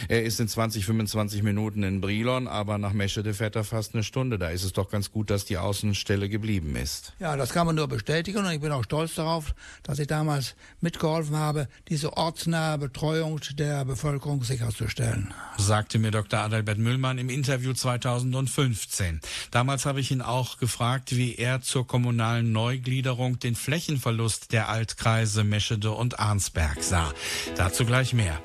Er 0.07 0.23
ist 0.23 0.38
in 0.38 0.47
20, 0.47 0.87
25 0.87 1.42
Minuten 1.42 1.83
in 1.83 2.01
Brilon, 2.01 2.47
aber 2.47 2.79
nach 2.79 2.92
Meschede 2.92 3.35
fährt 3.35 3.57
er 3.57 3.64
fast 3.64 3.95
eine 3.95 4.05
Stunde. 4.05 4.38
Da 4.38 4.51
ist 4.51 4.62
es 4.62 4.73
doch 4.73 4.88
ganz 4.88 5.11
gut, 5.11 5.31
dass 5.31 5.47
die 5.47 5.59
Außenstelle 5.59 6.29
geblieben 6.29 6.77
ist. 6.77 7.12
Ja, 7.19 7.37
das 7.37 7.53
kann 7.53 7.66
man 7.66 7.75
nur 7.75 7.88
bestätigen 7.88 8.38
und 8.38 8.53
ich 8.53 8.61
bin 8.61 8.71
auch 8.71 8.85
stolz 8.85 9.16
darauf, 9.16 9.57
dass 9.83 9.99
ich 9.99 10.07
damals 10.07 10.55
mitgeholfen 10.81 11.35
habe, 11.35 11.66
diese 11.88 12.16
ortsnahe 12.16 12.79
Betreuung 12.79 13.40
der 13.59 13.85
Bevölkerung 13.85 14.45
sicherzustellen. 14.45 15.35
Sagte 15.59 15.99
mir 15.99 16.12
Dr. 16.12 16.38
Adalbert 16.38 16.79
Müllmann 16.79 17.19
im 17.19 17.31
Interview 17.31 17.73
2015. 17.73 19.21
Damals 19.51 19.87
habe 19.87 19.99
ich 19.99 20.12
ihn 20.12 20.23
auch 20.23 20.59
gefragt, 20.59 21.16
wie 21.16 21.35
er 21.35 21.62
zur 21.62 21.85
kommunalen 21.97 22.53
Neugliederung 22.53 23.39
den 23.39 23.55
Flächenverlust 23.55 24.53
der 24.53 24.69
Altkreise 24.69 25.45
Meschede 25.45 25.93
und 25.93 26.21
Arnsberg 26.21 26.83
sah. 26.83 27.11
Dazu 27.57 27.87
gleich 27.87 28.13
mehr. 28.13 28.39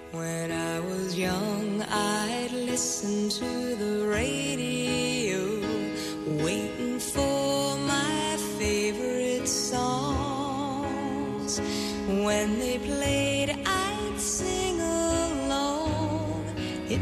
When 12.07 12.59
they 12.59 12.77
played, 12.77 13.49
I'd 13.65 14.19
sing 14.19 14.79
along. 14.79 16.45
It 16.89 17.01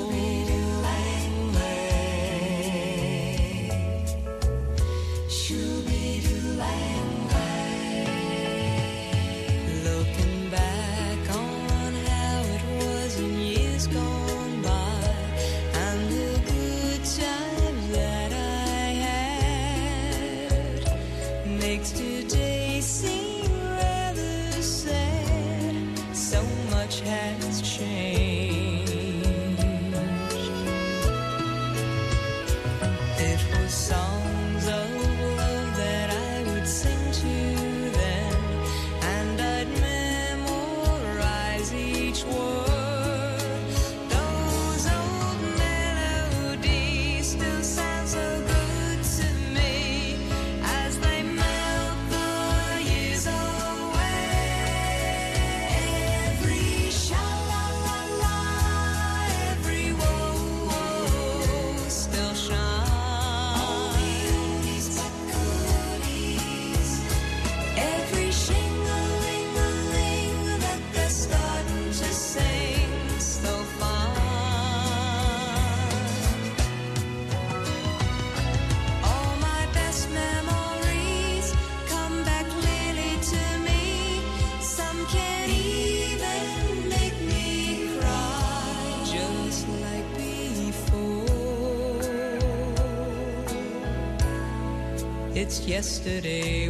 Yesterday 95.71 96.67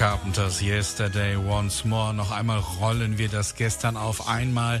Carpenters 0.00 0.62
Yesterday 0.62 1.36
Once 1.36 1.84
More. 1.84 2.14
Noch 2.14 2.30
einmal 2.30 2.58
rollen 2.80 3.18
wir 3.18 3.28
das 3.28 3.54
gestern 3.54 3.98
auf. 3.98 4.28
Einmal 4.28 4.80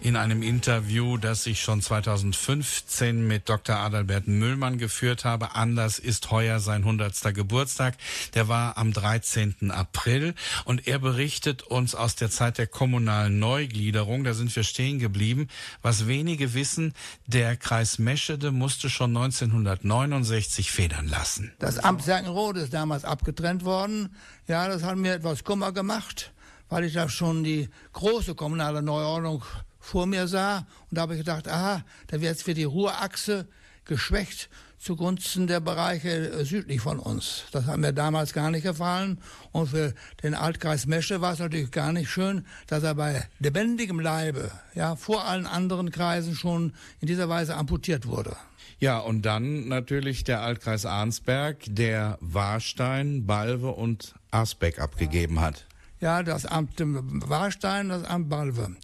in 0.00 0.16
einem 0.16 0.42
Interview, 0.42 1.16
das 1.16 1.46
ich 1.46 1.60
schon 1.60 1.82
2015 1.82 3.26
mit 3.26 3.48
Dr. 3.48 3.76
Adalbert 3.76 4.28
Müllmann 4.28 4.78
geführt 4.78 5.24
habe. 5.24 5.54
Anders 5.54 5.98
ist 5.98 6.30
heuer 6.30 6.60
sein 6.60 6.82
100. 6.82 7.34
Geburtstag. 7.34 7.96
Der 8.34 8.48
war 8.48 8.76
am 8.76 8.92
13. 8.92 9.70
April 9.70 10.34
und 10.64 10.86
er 10.86 10.98
berichtet 10.98 11.62
uns 11.62 11.94
aus 11.94 12.14
der 12.14 12.30
Zeit 12.30 12.58
der 12.58 12.66
kommunalen 12.66 13.38
Neugliederung. 13.38 14.24
Da 14.24 14.34
sind 14.34 14.54
wir 14.54 14.62
stehen 14.62 14.98
geblieben. 14.98 15.48
Was 15.82 16.06
wenige 16.06 16.54
wissen, 16.54 16.94
der 17.26 17.56
Kreis 17.56 17.98
Meschede 17.98 18.52
musste 18.52 18.90
schon 18.90 19.16
1969 19.16 20.70
federn 20.70 21.08
lassen. 21.08 21.52
Das 21.58 21.78
Amt 21.78 22.02
Serkenrode 22.02 22.60
ist 22.60 22.72
damals 22.72 23.04
abgetrennt 23.04 23.64
worden. 23.64 24.14
Ja, 24.46 24.68
das 24.68 24.82
hat 24.82 24.96
mir 24.96 25.14
etwas 25.14 25.44
Kummer 25.44 25.72
gemacht, 25.72 26.32
weil 26.68 26.84
ich 26.84 26.92
da 26.92 27.08
schon 27.08 27.42
die 27.42 27.68
große 27.92 28.34
kommunale 28.34 28.82
Neuordnung 28.82 29.42
vor 29.88 30.06
mir 30.06 30.28
sah. 30.28 30.66
Und 30.90 30.98
da 30.98 31.02
habe 31.02 31.14
ich 31.14 31.20
gedacht, 31.20 31.48
aha, 31.48 31.84
da 32.08 32.20
wird 32.20 32.30
jetzt 32.30 32.44
für 32.44 32.54
die 32.54 32.64
Ruhrachse 32.64 33.46
geschwächt 33.84 34.50
zugunsten 34.78 35.46
der 35.46 35.60
Bereiche 35.60 36.08
äh, 36.08 36.44
südlich 36.44 36.80
von 36.80 36.98
uns. 36.98 37.44
Das 37.50 37.66
hat 37.66 37.78
mir 37.78 37.92
damals 37.92 38.32
gar 38.32 38.50
nicht 38.50 38.62
gefallen. 38.62 39.20
Und 39.50 39.68
für 39.68 39.94
den 40.22 40.34
Altkreis 40.34 40.86
Mesche 40.86 41.20
war 41.20 41.32
es 41.32 41.40
natürlich 41.40 41.70
gar 41.70 41.92
nicht 41.92 42.10
schön, 42.10 42.46
dass 42.68 42.84
er 42.84 42.94
bei 42.94 43.26
lebendigem 43.40 43.98
Leibe, 43.98 44.50
ja, 44.74 44.94
vor 44.94 45.24
allen 45.24 45.46
anderen 45.46 45.90
Kreisen 45.90 46.34
schon 46.34 46.74
in 47.00 47.08
dieser 47.08 47.28
Weise 47.28 47.56
amputiert 47.56 48.06
wurde. 48.06 48.36
Ja, 48.78 48.98
und 48.98 49.22
dann 49.22 49.66
natürlich 49.66 50.22
der 50.22 50.42
Altkreis 50.42 50.86
Arnsberg, 50.86 51.56
der 51.66 52.16
Warstein, 52.20 53.26
Balve 53.26 53.70
und 53.70 54.14
Asbeck 54.30 54.78
abgegeben 54.78 55.40
hat. 55.40 55.66
Ja, 56.00 56.22
das 56.22 56.46
Amt 56.46 56.74
Warstein, 56.78 57.88
das 57.88 58.04
Amt 58.04 58.28
Balve. 58.28 58.76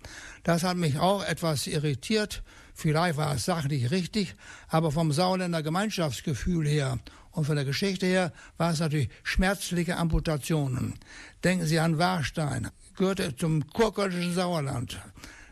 Das 0.44 0.62
hat 0.62 0.76
mich 0.76 0.98
auch 0.98 1.24
etwas 1.24 1.66
irritiert. 1.66 2.42
Vielleicht 2.74 3.16
war 3.16 3.34
es 3.34 3.44
sachlich 3.44 3.90
richtig, 3.90 4.34
aber 4.68 4.92
vom 4.92 5.10
Sauerländer 5.12 5.62
Gemeinschaftsgefühl 5.62 6.66
her 6.68 6.98
und 7.32 7.44
von 7.46 7.56
der 7.56 7.64
Geschichte 7.64 8.06
her 8.06 8.32
war 8.56 8.72
es 8.72 8.80
natürlich 8.80 9.08
schmerzliche 9.22 9.96
Amputationen. 9.96 10.94
Denken 11.42 11.66
Sie 11.66 11.80
an 11.80 11.98
Warstein, 11.98 12.70
gehörte 12.96 13.34
zum 13.36 13.66
kurkölnischen 13.70 14.34
Sauerland. 14.34 15.00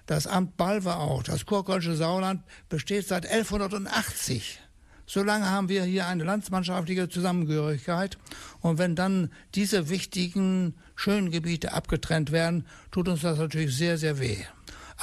Das 0.07 0.27
Amt 0.27 0.57
Balve 0.57 0.97
auch. 0.97 1.23
Das 1.23 1.47
kurkölnische 1.47 1.97
Sauerland 1.97 2.43
besteht 2.69 3.07
seit 3.07 3.27
1180. 3.27 4.61
So 5.07 5.23
lange 5.23 5.49
haben 5.51 5.69
wir 5.69 5.85
hier 5.85 6.07
eine 6.07 6.25
landsmannschaftliche 6.25 7.09
Zusammengehörigkeit. 7.09 8.19
Und 8.61 8.79
wenn 8.79 8.97
dann 8.97 9.31
diese 9.55 9.89
wichtigen, 9.89 10.75
schönen 10.95 11.31
Gebiete 11.31 11.73
abgetrennt 11.73 12.33
werden, 12.33 12.67
tut 12.91 13.09
uns 13.09 13.23
das 13.23 13.39
natürlich 13.39 13.77
sehr, 13.77 13.99
sehr 13.99 14.19
weh. 14.19 14.39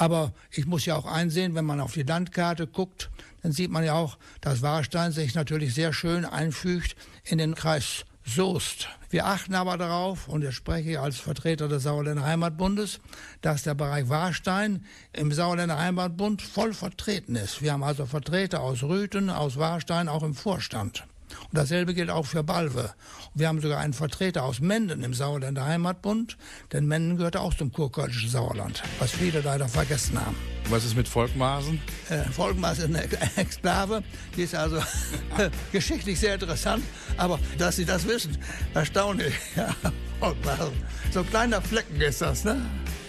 Aber 0.00 0.32
ich 0.50 0.64
muss 0.64 0.86
ja 0.86 0.96
auch 0.96 1.04
einsehen, 1.04 1.54
wenn 1.54 1.66
man 1.66 1.78
auf 1.78 1.92
die 1.92 2.04
Landkarte 2.04 2.66
guckt, 2.66 3.10
dann 3.42 3.52
sieht 3.52 3.70
man 3.70 3.84
ja 3.84 3.92
auch, 3.92 4.16
dass 4.40 4.62
Warstein 4.62 5.12
sich 5.12 5.34
natürlich 5.34 5.74
sehr 5.74 5.92
schön 5.92 6.24
einfügt 6.24 6.96
in 7.22 7.36
den 7.36 7.54
Kreis 7.54 8.06
Soest. 8.24 8.88
Wir 9.10 9.26
achten 9.26 9.54
aber 9.54 9.76
darauf, 9.76 10.26
und 10.26 10.40
jetzt 10.40 10.54
spreche 10.54 10.92
ich 10.92 10.98
als 10.98 11.18
Vertreter 11.18 11.68
des 11.68 11.82
Sauerländer 11.82 12.24
Heimatbundes, 12.24 13.00
dass 13.42 13.62
der 13.62 13.74
Bereich 13.74 14.08
Warstein 14.08 14.86
im 15.12 15.32
Sauerländer 15.32 15.78
Heimatbund 15.78 16.40
voll 16.40 16.72
vertreten 16.72 17.36
ist. 17.36 17.60
Wir 17.60 17.74
haben 17.74 17.82
also 17.82 18.06
Vertreter 18.06 18.60
aus 18.60 18.82
Rüthen, 18.82 19.28
aus 19.28 19.58
Warstein, 19.58 20.08
auch 20.08 20.22
im 20.22 20.32
Vorstand. 20.32 21.04
Und 21.42 21.58
dasselbe 21.58 21.94
gilt 21.94 22.10
auch 22.10 22.26
für 22.26 22.42
Balve. 22.42 22.94
Wir 23.34 23.48
haben 23.48 23.60
sogar 23.60 23.78
einen 23.78 23.92
Vertreter 23.92 24.44
aus 24.44 24.60
Menden 24.60 25.02
im 25.02 25.14
Sauerländer 25.14 25.64
Heimatbund, 25.66 26.36
denn 26.72 26.86
Menden 26.86 27.16
gehört 27.16 27.36
auch 27.36 27.54
zum 27.54 27.72
kurkölnischen 27.72 28.28
Sauerland, 28.28 28.82
was 28.98 29.10
viele 29.10 29.40
leider 29.40 29.68
vergessen 29.68 30.20
haben. 30.20 30.36
Was 30.68 30.84
ist 30.84 30.96
mit 30.96 31.08
Volkmaßen? 31.08 31.80
Äh, 32.10 32.24
Volkmaßen 32.30 32.94
ist 32.94 32.96
eine 32.96 33.36
Exklave, 33.36 34.02
die 34.36 34.42
ist 34.42 34.54
also 34.54 34.80
geschichtlich 35.72 36.18
sehr 36.20 36.34
interessant, 36.34 36.84
aber 37.16 37.38
dass 37.58 37.76
Sie 37.76 37.84
das 37.84 38.06
wissen, 38.06 38.36
erstaunlich. 38.74 39.34
Ja, 39.56 39.74
Volkmaßen. 40.20 40.72
So 41.12 41.20
ein 41.20 41.28
kleiner 41.28 41.60
Flecken 41.60 42.00
ist 42.00 42.20
das, 42.22 42.44
ne? 42.44 42.64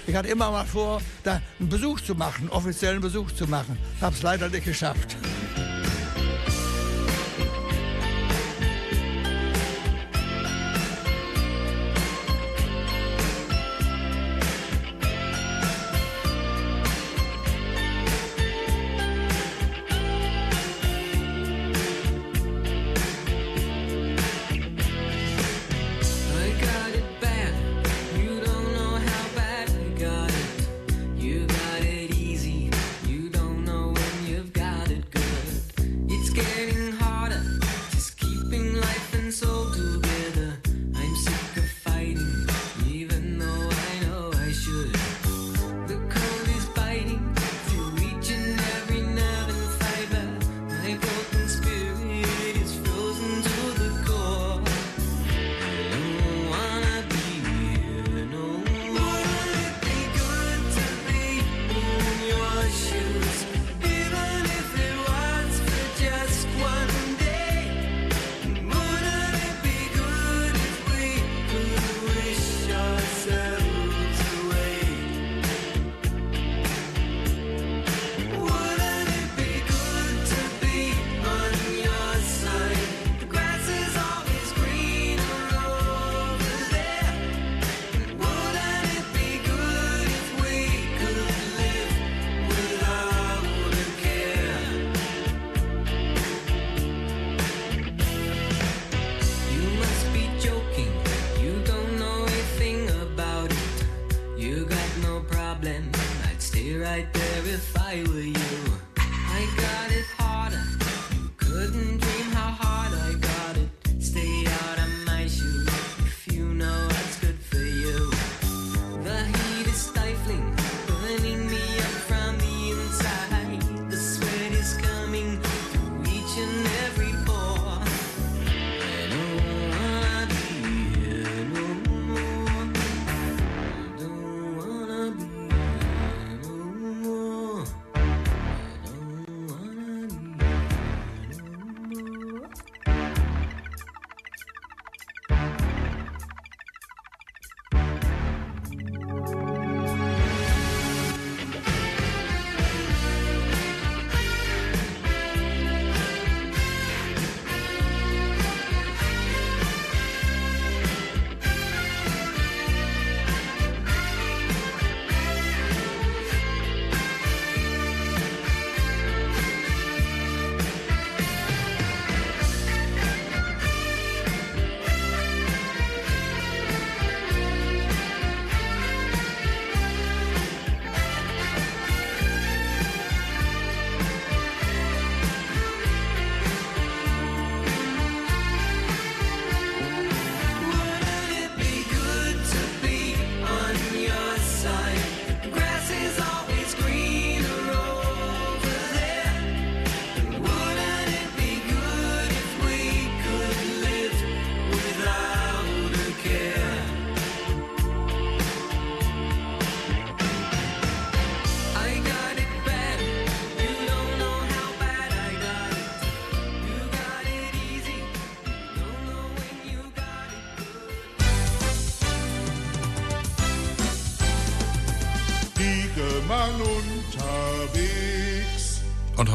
Ich 0.07 0.15
hatte 0.15 0.30
immer 0.30 0.49
mal 0.51 0.65
vor, 0.65 1.01
da 1.24 1.39
einen 1.59 1.69
Besuch 1.69 2.01
zu 2.01 2.15
machen, 2.15 2.43
einen 2.43 2.49
offiziellen 2.49 2.99
Besuch 2.99 3.32
zu 3.32 3.47
machen. 3.47 3.78
Hab's 4.01 4.24
leider 4.24 4.49
nicht 4.49 4.65
geschafft. 4.65 5.15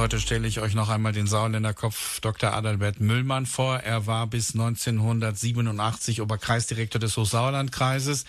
Heute 0.06 0.20
stelle 0.20 0.46
ich 0.46 0.60
euch 0.60 0.76
noch 0.76 0.88
einmal 0.88 1.10
den 1.10 1.26
Sauerländer 1.26 1.74
Kopf 1.74 2.20
Dr. 2.20 2.52
Adalbert 2.52 3.00
Müllmann 3.00 3.44
vor. 3.44 3.78
Er 3.78 4.06
war 4.06 4.28
bis 4.28 4.54
1987 4.54 6.20
Oberkreisdirektor 6.20 7.00
des 7.00 7.16
Hochsauerlandkreises 7.16 8.24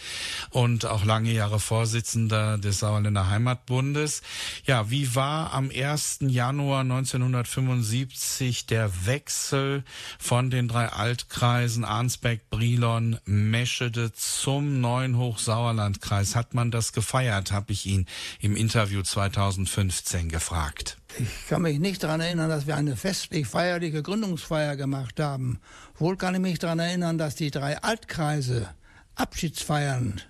und 0.50 0.88
auch 0.88 1.06
lange 1.06 1.32
Jahre 1.32 1.60
Vorsitzender 1.60 2.58
des 2.58 2.80
Sauerländer 2.80 3.30
Heimatbundes. 3.30 4.24
Ja, 4.66 4.90
wie 4.90 5.14
war 5.14 5.54
am 5.54 5.70
1. 5.70 6.22
Januar 6.22 6.80
1975 6.80 8.66
der 8.66 9.06
Wechsel 9.06 9.84
von 10.18 10.50
den 10.50 10.68
drei 10.68 10.88
Altkreisen 10.88 11.86
Arnsberg, 11.86 12.50
Brilon, 12.50 13.20
Meschede 13.26 14.12
zum 14.14 14.82
neuen 14.82 15.16
Hochsauerlandkreis? 15.16 16.36
Hat 16.36 16.56
man 16.56 16.72
das 16.72 16.92
gefeiert, 16.92 17.52
habe 17.52 17.72
ich 17.72 17.86
ihn 17.86 18.08
im 18.40 18.56
Interview 18.56 19.04
2015 19.04 20.30
gefragt. 20.30 20.98
Ich 21.20 21.48
kann 21.48 21.62
mich 21.62 21.80
nicht 21.80 22.04
daran 22.04 22.22
erinnern, 22.22 22.50
dass 22.50 22.68
wir 22.68 22.76
eine 22.76 22.96
festlich 22.96 23.48
feierliche 23.48 24.04
Gründungsfeier 24.04 24.76
gemacht 24.76 25.20
haben. 25.20 25.60
Wohl 25.98 26.18
kann 26.18 26.36
ich 26.36 26.42
mich 26.42 26.60
daran 26.60 26.80
erinnern, 26.80 27.18
dass 27.18 27.36
die 27.36 27.50
drei 27.50 27.82
Altkreise 27.82 28.70
Abschiedsfeiern 29.16 30.22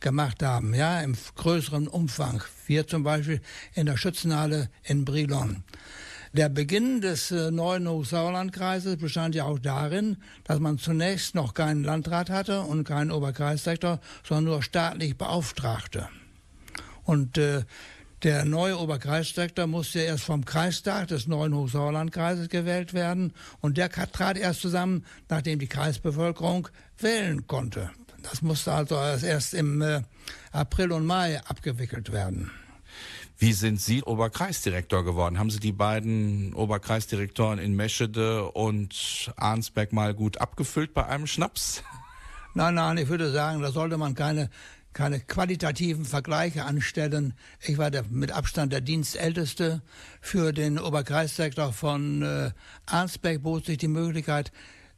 gemacht 0.00 0.42
haben, 0.42 0.74
ja, 0.74 1.00
im 1.00 1.16
größeren 1.34 1.88
Umfang. 1.88 2.42
Wir 2.66 2.86
zum 2.86 3.02
Beispiel 3.02 3.40
in 3.74 3.86
der 3.86 3.96
Schützenhalle 3.96 4.68
in 4.84 5.04
Brilon. 5.04 5.64
Der 6.32 6.50
Beginn 6.50 7.00
des 7.00 7.30
äh, 7.30 7.50
neuen 7.50 7.88
Hochsauerlandkreises 7.88 8.98
bestand 8.98 9.34
ja 9.34 9.44
auch 9.44 9.58
darin, 9.58 10.18
dass 10.44 10.60
man 10.60 10.76
zunächst 10.76 11.34
noch 11.34 11.54
keinen 11.54 11.82
Landrat 11.82 12.28
hatte 12.28 12.60
und 12.60 12.84
keinen 12.84 13.10
Oberkreisdirektor, 13.10 14.00
sondern 14.22 14.44
nur 14.44 14.62
staatlich 14.62 15.16
Beauftragte. 15.16 16.08
Und 17.04 17.38
äh, 17.38 17.64
der 18.26 18.44
neue 18.44 18.76
Oberkreisdirektor 18.76 19.68
musste 19.68 20.00
erst 20.00 20.24
vom 20.24 20.44
Kreistag 20.44 21.06
des 21.06 21.28
neuen 21.28 21.54
Hochsauerlandkreises 21.54 22.48
gewählt 22.48 22.92
werden 22.92 23.32
und 23.60 23.76
der 23.78 23.88
trat 23.88 24.36
erst 24.36 24.62
zusammen, 24.62 25.06
nachdem 25.28 25.60
die 25.60 25.68
Kreisbevölkerung 25.68 26.66
wählen 26.98 27.46
konnte. 27.46 27.92
Das 28.24 28.42
musste 28.42 28.72
also 28.72 28.96
erst 28.96 29.54
im 29.54 29.80
äh, 29.80 30.02
April 30.50 30.90
und 30.90 31.06
Mai 31.06 31.40
abgewickelt 31.44 32.10
werden. 32.10 32.50
Wie 33.38 33.52
sind 33.52 33.80
Sie 33.80 34.02
Oberkreisdirektor 34.02 35.04
geworden? 35.04 35.38
Haben 35.38 35.50
Sie 35.50 35.60
die 35.60 35.70
beiden 35.70 36.52
Oberkreisdirektoren 36.52 37.60
in 37.60 37.76
Meschede 37.76 38.50
und 38.50 39.30
Arnsberg 39.36 39.92
mal 39.92 40.14
gut 40.14 40.38
abgefüllt 40.38 40.94
bei 40.94 41.06
einem 41.06 41.28
Schnaps? 41.28 41.84
Nein, 42.54 42.74
nein, 42.74 42.96
ich 42.96 43.08
würde 43.08 43.30
sagen, 43.30 43.60
da 43.60 43.70
sollte 43.70 43.98
man 43.98 44.14
keine 44.14 44.48
keine 44.96 45.20
qualitativen 45.20 46.06
Vergleiche 46.06 46.64
anstellen. 46.64 47.34
Ich 47.60 47.76
war 47.76 47.90
der, 47.90 48.04
mit 48.08 48.32
Abstand 48.32 48.72
der 48.72 48.80
Dienstälteste. 48.80 49.82
Für 50.22 50.54
den 50.54 50.78
Oberkreisdirektor 50.78 51.74
von 51.74 52.22
äh, 52.22 52.50
Arnsberg 52.86 53.42
bot 53.42 53.66
sich 53.66 53.76
die 53.76 53.88
Möglichkeit, 53.88 54.52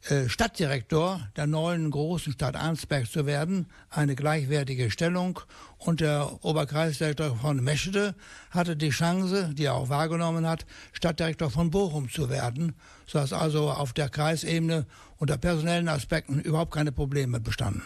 äh, 0.07 0.29
Stadtdirektor 0.29 1.27
der 1.35 1.47
neuen 1.47 1.91
großen 1.91 2.31
Stadt 2.31 2.55
Arnsberg 2.55 3.11
zu 3.11 3.25
werden, 3.25 3.67
eine 3.89 4.15
gleichwertige 4.15 4.89
Stellung. 4.89 5.41
Und 5.77 5.99
der 5.99 6.45
Oberkreisdirektor 6.45 7.35
von 7.35 7.61
Meschede 7.61 8.15
hatte 8.51 8.77
die 8.77 8.91
Chance, 8.91 9.51
die 9.53 9.65
er 9.65 9.73
auch 9.73 9.89
wahrgenommen 9.89 10.47
hat, 10.47 10.65
Stadtdirektor 10.93 11.51
von 11.51 11.71
Bochum 11.71 12.09
zu 12.09 12.29
werden, 12.29 12.73
sodass 13.05 13.33
also 13.33 13.69
auf 13.69 13.91
der 13.91 14.07
Kreisebene 14.07 14.85
unter 15.17 15.37
personellen 15.37 15.89
Aspekten 15.89 16.39
überhaupt 16.39 16.71
keine 16.73 16.93
Probleme 16.93 17.41
bestanden. 17.41 17.83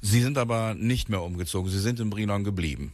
Sie 0.00 0.20
sind 0.20 0.38
aber 0.38 0.74
nicht 0.74 1.08
mehr 1.08 1.22
umgezogen. 1.22 1.70
Sie 1.70 1.80
sind 1.80 2.00
in 2.00 2.10
Brilon 2.10 2.44
geblieben. 2.44 2.92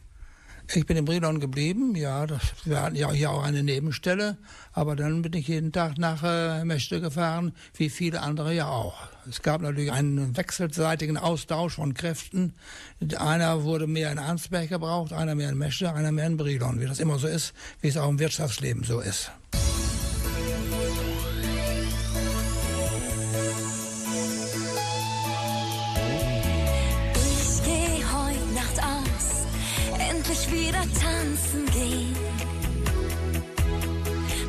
Ich 0.73 0.87
bin 0.87 0.97
in 0.97 1.05
Brilon 1.05 1.41
geblieben, 1.41 1.95
ja. 1.95 2.27
Das, 2.27 2.41
wir 2.65 2.81
hatten 2.81 2.97
ja 2.97 3.13
hier 3.13 3.31
auch 3.31 3.43
eine 3.43 3.63
Nebenstelle. 3.63 4.39
Aber 4.73 4.97
dann 4.97 5.21
bin 5.21 5.35
ich 5.35 5.47
jeden 5.47 5.73
Tag 5.73 5.99
nach 5.99 6.23
äh, 6.25 6.65
Meschede 6.65 7.03
gefahren, 7.03 7.53
wie 7.77 7.91
viele 7.91 8.23
andere 8.23 8.55
ja 8.55 8.69
auch. 8.69 8.95
Es 9.29 9.43
gab 9.43 9.61
natürlich 9.61 9.93
einen 9.93 10.37
wechselseitigen 10.37 11.19
Austausch 11.19 11.75
von 11.75 11.93
Kräften. 11.93 12.55
Einer 13.19 13.65
wurde 13.65 13.87
mehr 13.87 14.11
in 14.11 14.19
Arnsberg 14.19 14.71
gebraucht, 14.71 15.13
einer 15.13 15.35
mehr 15.35 15.51
in 15.51 15.59
Meschede, 15.59 15.93
einer 15.93 16.13
mehr 16.13 16.27
in 16.27 16.39
Brilon. 16.39 16.81
Wie 16.81 16.87
das 16.87 16.99
immer 16.99 17.19
so 17.19 17.27
ist, 17.27 17.53
wie 17.83 17.89
es 17.89 17.99
auch 17.99 18.09
im 18.09 18.19
Wirtschaftsleben 18.19 18.85
so 18.85 19.01
ist. 19.01 19.31
Tanzen 30.95 31.67
gehen. 31.73 32.17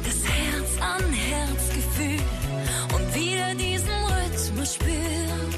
Das 0.04 0.20
Herz 0.32 0.72
an 0.82 1.14
Herz 1.14 1.70
Gefühl 1.74 2.20
und 2.96 3.16
wieder 3.16 3.56
diesen 3.56 3.89
Rhythmus 3.89 4.76
spüren. 4.76 5.52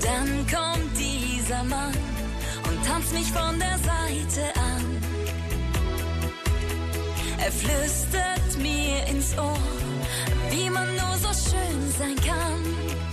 Dann 0.00 0.46
kommt 0.46 0.98
dieser 0.98 1.64
Mann 1.64 1.94
und 2.68 2.86
tanzt 2.86 3.12
mich 3.12 3.30
von 3.30 3.58
der 3.58 3.78
Seite 3.78 4.42
an. 4.60 4.84
Er 7.38 7.52
flüstert 7.52 8.58
mir 8.60 9.06
ins 9.06 9.36
Ohr, 9.38 9.58
wie 10.50 10.68
man 10.70 10.88
nur 10.96 11.16
so 11.18 11.28
schön 11.28 11.80
sein 11.98 12.16
kann. 12.26 13.07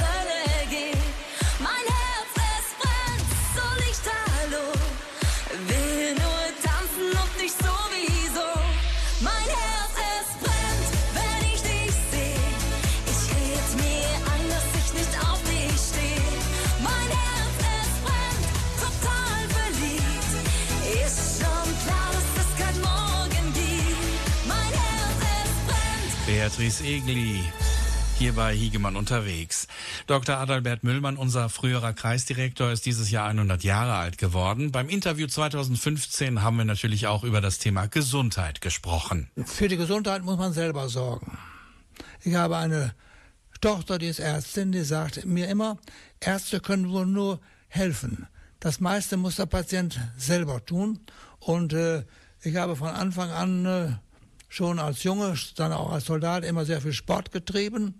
Hölle 0.00 0.66
gehe. 0.68 0.96
Mein 1.58 1.86
Herz, 1.96 2.32
es 2.54 2.66
brennt 2.80 3.30
so 3.56 3.64
lichterloh. 3.84 4.76
Will 5.68 6.14
nur 6.14 6.44
tanzen 6.64 7.08
und 7.22 7.32
nicht 7.42 7.56
sowieso. 7.66 8.48
Mein 9.20 9.48
Herz, 9.58 9.94
es 10.16 10.28
brennt, 10.42 10.90
wenn 11.16 11.42
ich 11.52 11.62
dich 11.62 11.94
sehe. 12.12 12.46
Ich 13.12 13.22
red 13.36 13.68
mir 13.84 14.10
an, 14.32 14.42
dass 14.52 14.68
ich 14.80 14.90
nicht 15.00 15.14
auf 15.28 15.40
dich 15.52 15.76
stehe. 15.88 16.28
Mein 16.88 17.10
Herz, 17.18 17.56
es 17.80 17.92
brennt, 18.06 18.46
total 18.84 19.40
verliebt. 19.58 20.32
Ist 21.04 21.40
schon 21.40 21.68
klar, 21.84 22.10
dass 22.16 22.28
es 22.42 22.50
kein 22.60 22.78
Morgen 22.80 23.46
gibt. 23.54 24.46
Mein 24.46 24.72
Herz, 24.82 25.18
es 25.38 25.52
brennt. 25.68 26.26
Beatrice 26.26 26.80
Egli 26.84 27.44
hier 28.18 28.34
bei 28.34 28.54
Hiegemann 28.54 28.96
unterwegs. 28.96 29.59
Dr. 30.10 30.38
Adalbert 30.38 30.82
Müllmann, 30.82 31.16
unser 31.16 31.48
früherer 31.48 31.92
Kreisdirektor, 31.92 32.72
ist 32.72 32.84
dieses 32.84 33.12
Jahr 33.12 33.28
100 33.28 33.62
Jahre 33.62 33.92
alt 33.94 34.18
geworden. 34.18 34.72
Beim 34.72 34.88
Interview 34.88 35.28
2015 35.28 36.42
haben 36.42 36.56
wir 36.56 36.64
natürlich 36.64 37.06
auch 37.06 37.22
über 37.22 37.40
das 37.40 37.58
Thema 37.60 37.86
Gesundheit 37.86 38.60
gesprochen. 38.60 39.30
Für 39.44 39.68
die 39.68 39.76
Gesundheit 39.76 40.24
muss 40.24 40.36
man 40.36 40.52
selber 40.52 40.88
sorgen. 40.88 41.38
Ich 42.24 42.34
habe 42.34 42.56
eine 42.56 42.92
Tochter, 43.60 43.98
die 43.98 44.08
ist 44.08 44.18
Ärztin, 44.18 44.72
die 44.72 44.82
sagt 44.82 45.24
mir 45.26 45.46
immer, 45.46 45.78
Ärzte 46.18 46.58
können 46.58 46.90
wohl 46.90 47.06
nur 47.06 47.38
helfen. 47.68 48.26
Das 48.58 48.80
meiste 48.80 49.16
muss 49.16 49.36
der 49.36 49.46
Patient 49.46 50.00
selber 50.16 50.66
tun. 50.66 50.98
Und 51.38 51.72
äh, 51.72 52.02
ich 52.42 52.56
habe 52.56 52.74
von 52.74 52.88
Anfang 52.88 53.30
an 53.30 53.64
äh, 53.64 53.92
schon 54.48 54.80
als 54.80 55.04
Junge, 55.04 55.36
dann 55.54 55.72
auch 55.72 55.92
als 55.92 56.06
Soldat 56.06 56.44
immer 56.44 56.64
sehr 56.64 56.80
viel 56.80 56.94
Sport 56.94 57.30
getrieben. 57.30 57.94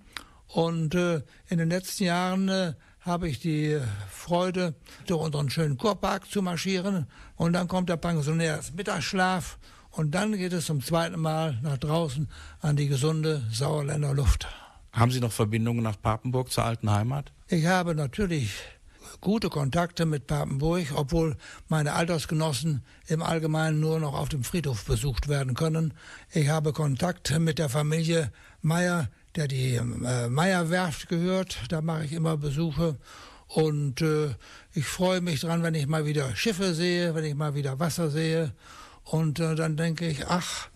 Und 0.52 0.94
äh, 0.94 1.22
in 1.48 1.58
den 1.58 1.70
letzten 1.70 2.04
Jahren 2.04 2.48
äh, 2.48 2.74
habe 3.00 3.28
ich 3.28 3.38
die 3.40 3.78
Freude, 4.10 4.74
durch 5.06 5.22
unseren 5.22 5.48
schönen 5.50 5.78
Kurpark 5.78 6.30
zu 6.30 6.42
marschieren. 6.42 7.06
Und 7.36 7.52
dann 7.52 7.68
kommt 7.68 7.88
der 7.88 7.96
Pensionärsmittagsschlaf. 7.96 9.58
Und 9.90 10.14
dann 10.14 10.32
geht 10.32 10.52
es 10.52 10.66
zum 10.66 10.82
zweiten 10.82 11.20
Mal 11.20 11.58
nach 11.62 11.78
draußen 11.78 12.28
an 12.60 12.76
die 12.76 12.88
gesunde 12.88 13.42
Sauerländer 13.50 14.14
Luft. 14.14 14.46
Haben 14.92 15.10
Sie 15.10 15.20
noch 15.20 15.32
Verbindungen 15.32 15.82
nach 15.82 16.00
Papenburg 16.00 16.50
zur 16.50 16.64
alten 16.64 16.90
Heimat? 16.90 17.32
Ich 17.48 17.66
habe 17.66 17.94
natürlich 17.94 18.52
gute 19.20 19.50
Kontakte 19.50 20.06
mit 20.06 20.26
Papenburg, 20.26 20.86
obwohl 20.94 21.36
meine 21.68 21.92
Altersgenossen 21.92 22.82
im 23.06 23.22
Allgemeinen 23.22 23.80
nur 23.80 24.00
noch 24.00 24.14
auf 24.14 24.28
dem 24.28 24.44
Friedhof 24.44 24.84
besucht 24.84 25.28
werden 25.28 25.54
können. 25.54 25.94
Ich 26.30 26.48
habe 26.48 26.72
Kontakt 26.72 27.38
mit 27.38 27.58
der 27.58 27.68
Familie 27.68 28.32
Meyer, 28.62 29.08
der 29.36 29.48
die 29.48 29.74
äh, 29.74 30.28
Meierwerft 30.28 31.08
gehört. 31.08 31.58
Da 31.68 31.80
mache 31.80 32.04
ich 32.04 32.12
immer 32.12 32.36
Besuche. 32.36 32.96
Und 33.46 34.00
äh, 34.00 34.34
ich 34.74 34.86
freue 34.86 35.20
mich 35.20 35.40
dran, 35.40 35.62
wenn 35.62 35.74
ich 35.74 35.86
mal 35.86 36.06
wieder 36.06 36.34
Schiffe 36.36 36.74
sehe, 36.74 37.14
wenn 37.14 37.24
ich 37.24 37.34
mal 37.34 37.54
wieder 37.54 37.78
Wasser 37.78 38.10
sehe. 38.10 38.52
Und 39.04 39.40
äh, 39.40 39.54
dann 39.54 39.76
denke 39.76 40.06
ich, 40.06 40.26
ach, 40.28 40.68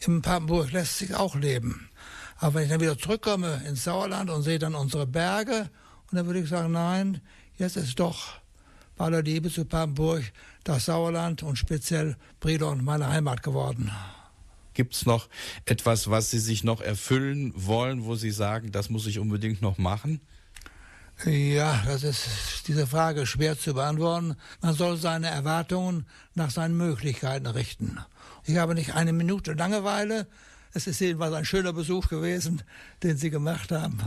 im 0.00 0.22
Papenburg 0.22 0.72
lässt 0.72 0.98
sich 0.98 1.14
auch 1.14 1.34
leben. 1.34 1.90
Aber 2.38 2.54
wenn 2.54 2.64
ich 2.64 2.70
dann 2.70 2.80
wieder 2.80 2.98
zurückkomme 2.98 3.62
ins 3.66 3.84
Sauerland 3.84 4.30
und 4.30 4.42
sehe 4.42 4.58
dann 4.58 4.74
unsere 4.74 5.06
Berge, 5.06 5.68
und 6.10 6.18
dann 6.18 6.26
würde 6.26 6.40
ich 6.40 6.48
sagen, 6.48 6.72
nein, 6.72 7.20
jetzt 7.58 7.76
ist 7.76 7.98
doch 7.98 8.40
bei 8.96 9.06
aller 9.06 9.22
Liebe 9.22 9.50
zu 9.50 9.64
Papenburg 9.64 10.22
das 10.62 10.86
Sauerland 10.86 11.42
und 11.42 11.56
speziell 11.56 12.16
Brilon 12.40 12.84
meine 12.84 13.08
Heimat 13.08 13.42
geworden. 13.42 13.90
Gibt 14.72 14.94
es 14.94 15.06
noch 15.06 15.28
etwas, 15.66 16.10
was 16.10 16.30
Sie 16.30 16.38
sich 16.38 16.64
noch 16.64 16.80
erfüllen 16.80 17.52
wollen, 17.54 18.04
wo 18.04 18.16
Sie 18.16 18.30
sagen, 18.30 18.72
das 18.72 18.90
muss 18.90 19.06
ich 19.06 19.18
unbedingt 19.18 19.62
noch 19.62 19.78
machen? 19.78 20.20
Ja, 21.24 21.80
das 21.86 22.02
ist 22.02 22.66
diese 22.66 22.86
Frage 22.86 23.24
schwer 23.24 23.56
zu 23.56 23.72
beantworten. 23.72 24.36
Man 24.60 24.74
soll 24.74 24.96
seine 24.96 25.28
Erwartungen 25.28 26.06
nach 26.34 26.50
seinen 26.50 26.76
Möglichkeiten 26.76 27.46
richten. 27.46 27.98
Ich 28.44 28.56
habe 28.56 28.74
nicht 28.74 28.94
eine 28.94 29.12
Minute 29.12 29.52
Langeweile. 29.52 30.26
Es 30.72 30.88
ist 30.88 31.00
jedenfalls 31.00 31.34
ein 31.34 31.44
schöner 31.44 31.72
Besuch 31.72 32.08
gewesen, 32.08 32.62
den 33.04 33.16
Sie 33.16 33.30
gemacht 33.30 33.70
haben. 33.70 34.00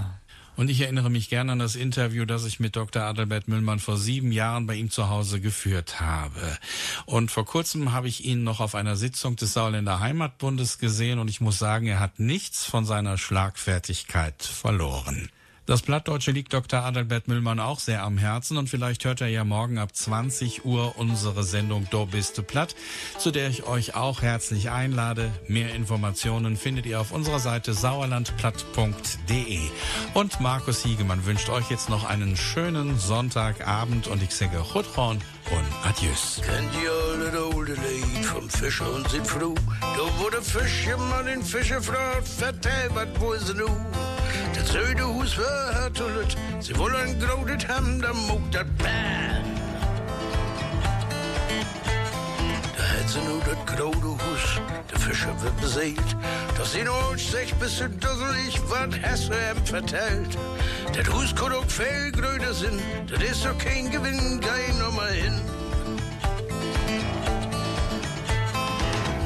Und 0.58 0.70
ich 0.70 0.82
erinnere 0.82 1.10
mich 1.10 1.30
gerne 1.30 1.53
an 1.53 1.60
das 1.60 1.76
Interview, 1.76 2.26
das 2.26 2.43
ich 2.43 2.60
mit 2.60 2.76
Dr. 2.76 3.03
Adalbert 3.03 3.47
Müllmann 3.47 3.80
vor 3.80 3.95
sieben 3.95 4.32
Jahren 4.32 4.66
bei 4.66 4.76
ihm 4.76 4.89
zu 4.89 5.08
Hause 5.08 5.39
geführt 5.39 6.01
habe. 6.01 6.58
Und 7.05 7.32
vor 7.32 7.45
kurzem 7.45 7.93
habe 7.93 8.08
ich 8.08 8.26
ihn 8.26 8.43
noch 8.43 8.60
auf 8.60 8.74
einer 8.74 8.95
Sitzung 8.95 9.36
des 9.36 9.53
Sauerländer 9.53 9.99
Heimatbundes 9.99 10.80
gesehen 10.80 11.20
und 11.20 11.30
ich 11.30 11.41
muss 11.41 11.60
sagen, 11.60 11.86
er 11.86 11.99
hat 11.99 12.20
nichts 12.20 12.66
von 12.66 12.86
seiner 12.86 13.18
Schlagfertigkeit 13.18 14.41
verloren. 14.41 15.30
Das 15.68 15.82
Plattdeutsche 15.82 16.32
liegt 16.32 16.53
Dr. 16.53 16.80
Adalbert 16.80 17.28
Müllmann 17.28 17.59
auch 17.59 17.80
sehr 17.80 18.01
am 18.03 18.18
Herzen 18.18 18.55
und 18.55 18.70
vielleicht 18.70 19.03
hört 19.03 19.20
er 19.20 19.28
ja 19.28 19.43
morgen 19.43 19.80
ab 19.80 19.93
20 19.93 20.63
Uhr 20.63 20.97
unsere 20.97 21.43
Sendung 21.43 21.89
Do 21.89 22.05
bist 22.05 22.38
du 22.38 22.43
platt, 22.43 22.74
zu 23.18 23.32
der 23.32 23.49
ich 23.49 23.68
euch 23.68 23.93
auch 23.93 24.22
herzlich 24.22 24.70
einlade. 24.70 25.30
Mehr 25.49 25.76
Informationen 25.76 26.55
findet 26.55 26.86
ihr 26.86 27.01
auf 27.01 27.11
unserer 27.11 27.39
Seite 27.39 27.74
sauerlandplatt.de. 27.74 29.59
Und 30.13 30.39
Markus 30.39 30.84
Hiegemann 30.84 31.26
wünscht 31.26 31.49
euch 31.49 31.70
jetzt 31.70 31.89
noch 31.89 32.05
einen 32.05 32.38
schönen 32.38 32.97
Sonntagabend 32.97 34.07
und 34.07 34.24
ich 34.24 34.32
sage 34.32 34.63
Chutron 34.72 35.20
und 35.52 35.89
Adieus. 35.89 36.41
Kennt 36.43 36.72
ihr 36.82 36.91
alle 36.91 37.32
das 37.32 37.56
alte 37.56 37.74
Lied 37.74 38.26
vom 38.26 38.50
Fischer 38.50 38.91
und 38.93 39.10
sind 39.10 39.26
froh? 39.28 39.56
Da 39.82 40.20
wurde 40.20 40.41
Fischer 40.41 40.98
mal 40.98 41.24
den 41.24 41.43
Fischer 41.43 41.82
fragt, 41.82 42.28
vertell, 42.28 42.89
was 42.93 43.08
wohl 43.20 43.39
sie 43.39 43.54
nu? 43.54 43.68
Der 44.56 44.66
zweite 44.66 45.08
Hus 45.08 45.38
war 45.38 45.76
hartulet, 45.76 46.36
sie 46.60 46.78
wollen 46.78 47.20
grodet 47.20 47.68
haben, 47.68 48.02
da 48.02 48.14
muckt 48.14 48.56
dat 48.56 48.78
Bäh. 48.78 49.66
Sie 53.18 53.28
nur 53.28 53.41
dat 53.43 53.65
grode 53.65 54.07
Hus, 54.07 54.61
der 54.91 54.99
Fischer 54.99 55.34
wird 55.41 55.59
beseelt. 55.61 56.15
Doch 56.57 56.65
sie 56.65 56.84
noch 56.84 57.18
sich 57.18 57.53
bis 57.55 57.78
zu 57.78 57.89
dusselig, 57.89 58.59
wat 58.70 58.93
hast 59.01 59.30
du 59.30 59.34
ihm 59.34 59.65
vertellt? 59.65 60.38
Dat 60.93 61.07
Hus 61.13 61.34
kann 61.34 61.53
auch 61.53 61.65
viel 61.65 62.11
gröder 62.11 62.47
das 62.47 62.61
ist 62.61 63.45
doch 63.45 63.57
kein 63.57 63.89
Gewinn, 63.89 64.39
geh 64.39 64.74
noch 64.80 64.93
mal 64.93 65.11
hin. 65.11 65.41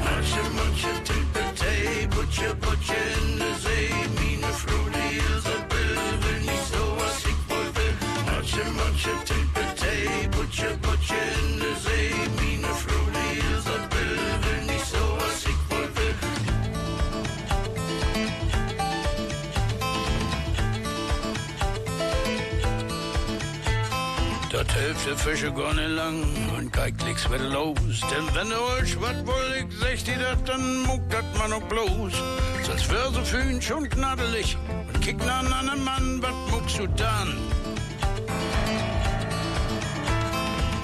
Manche, 0.04 0.42
manche 0.56 0.92
Tippetei, 1.04 2.06
Butcher, 2.14 2.54
Butcher 2.54 3.04
in 3.16 3.51
Der 24.92 25.16
Fische 25.16 25.52
gar 25.52 25.74
nicht 25.74 25.88
lang 25.88 26.22
und 26.56 26.72
kein 26.72 26.96
Klicks 26.96 27.28
wird 27.28 27.42
los. 27.50 27.76
Denn 28.10 28.34
wenn 28.34 28.48
du 28.50 28.56
euch 28.78 29.00
wat 29.00 29.26
wollig 29.26 29.66
sagt 29.80 30.06
ihr 30.06 30.18
dat, 30.18 30.48
dann 30.48 30.82
muckt 30.84 31.12
dat 31.12 31.24
man 31.38 31.52
auch 31.52 31.62
bloß. 31.62 32.12
Sonst 32.62 32.90
wär 32.90 33.10
so 33.10 33.24
fühlen 33.24 33.60
schon 33.60 33.88
knaddelig 33.88 34.56
und 34.86 35.00
kicken 35.00 35.28
an 35.28 35.52
einen 35.52 35.82
Mann, 35.84 36.22
wat 36.22 36.34
muckst 36.50 36.78
du 36.78 36.86
dann? 36.86 37.36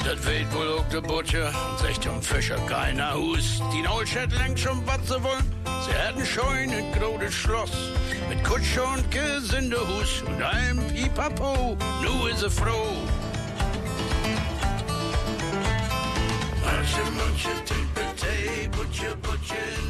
Dat 0.05 0.27
weht 0.27 0.53
wohl 0.53 0.79
auch 0.79 0.89
der 0.89 1.01
Butcher 1.03 1.53
und 1.71 1.79
sagt 1.79 2.05
dem 2.05 2.21
Fischer 2.21 2.59
keiner 2.67 3.15
Hus. 3.15 3.63
Die 3.73 3.83
Neustadt 3.83 4.33
lenkt 4.33 4.59
schon, 4.59 4.83
was 4.87 5.07
sie 5.07 5.23
wollen. 5.23 5.53
Sie 5.87 5.93
hätten 5.93 6.27
schon 6.27 6.71
ein 6.71 6.93
großes 6.99 7.35
Schloss 7.35 7.71
mit 8.29 8.43
Kutsche 8.43 8.83
und 8.83 9.09
Gesindehus 9.11 10.23
und 10.27 10.43
einem 10.43 10.87
Pipapo. 10.89 11.77
Nu 12.03 12.27
ist 12.27 12.41
sie 12.41 12.51
froh. 12.51 12.97
butcher, 16.89 17.11
muncher, 17.13 17.65
tape, 17.65 18.17
tape, 18.17 18.71
butcher, 18.73 19.17
butcher. 19.17 19.88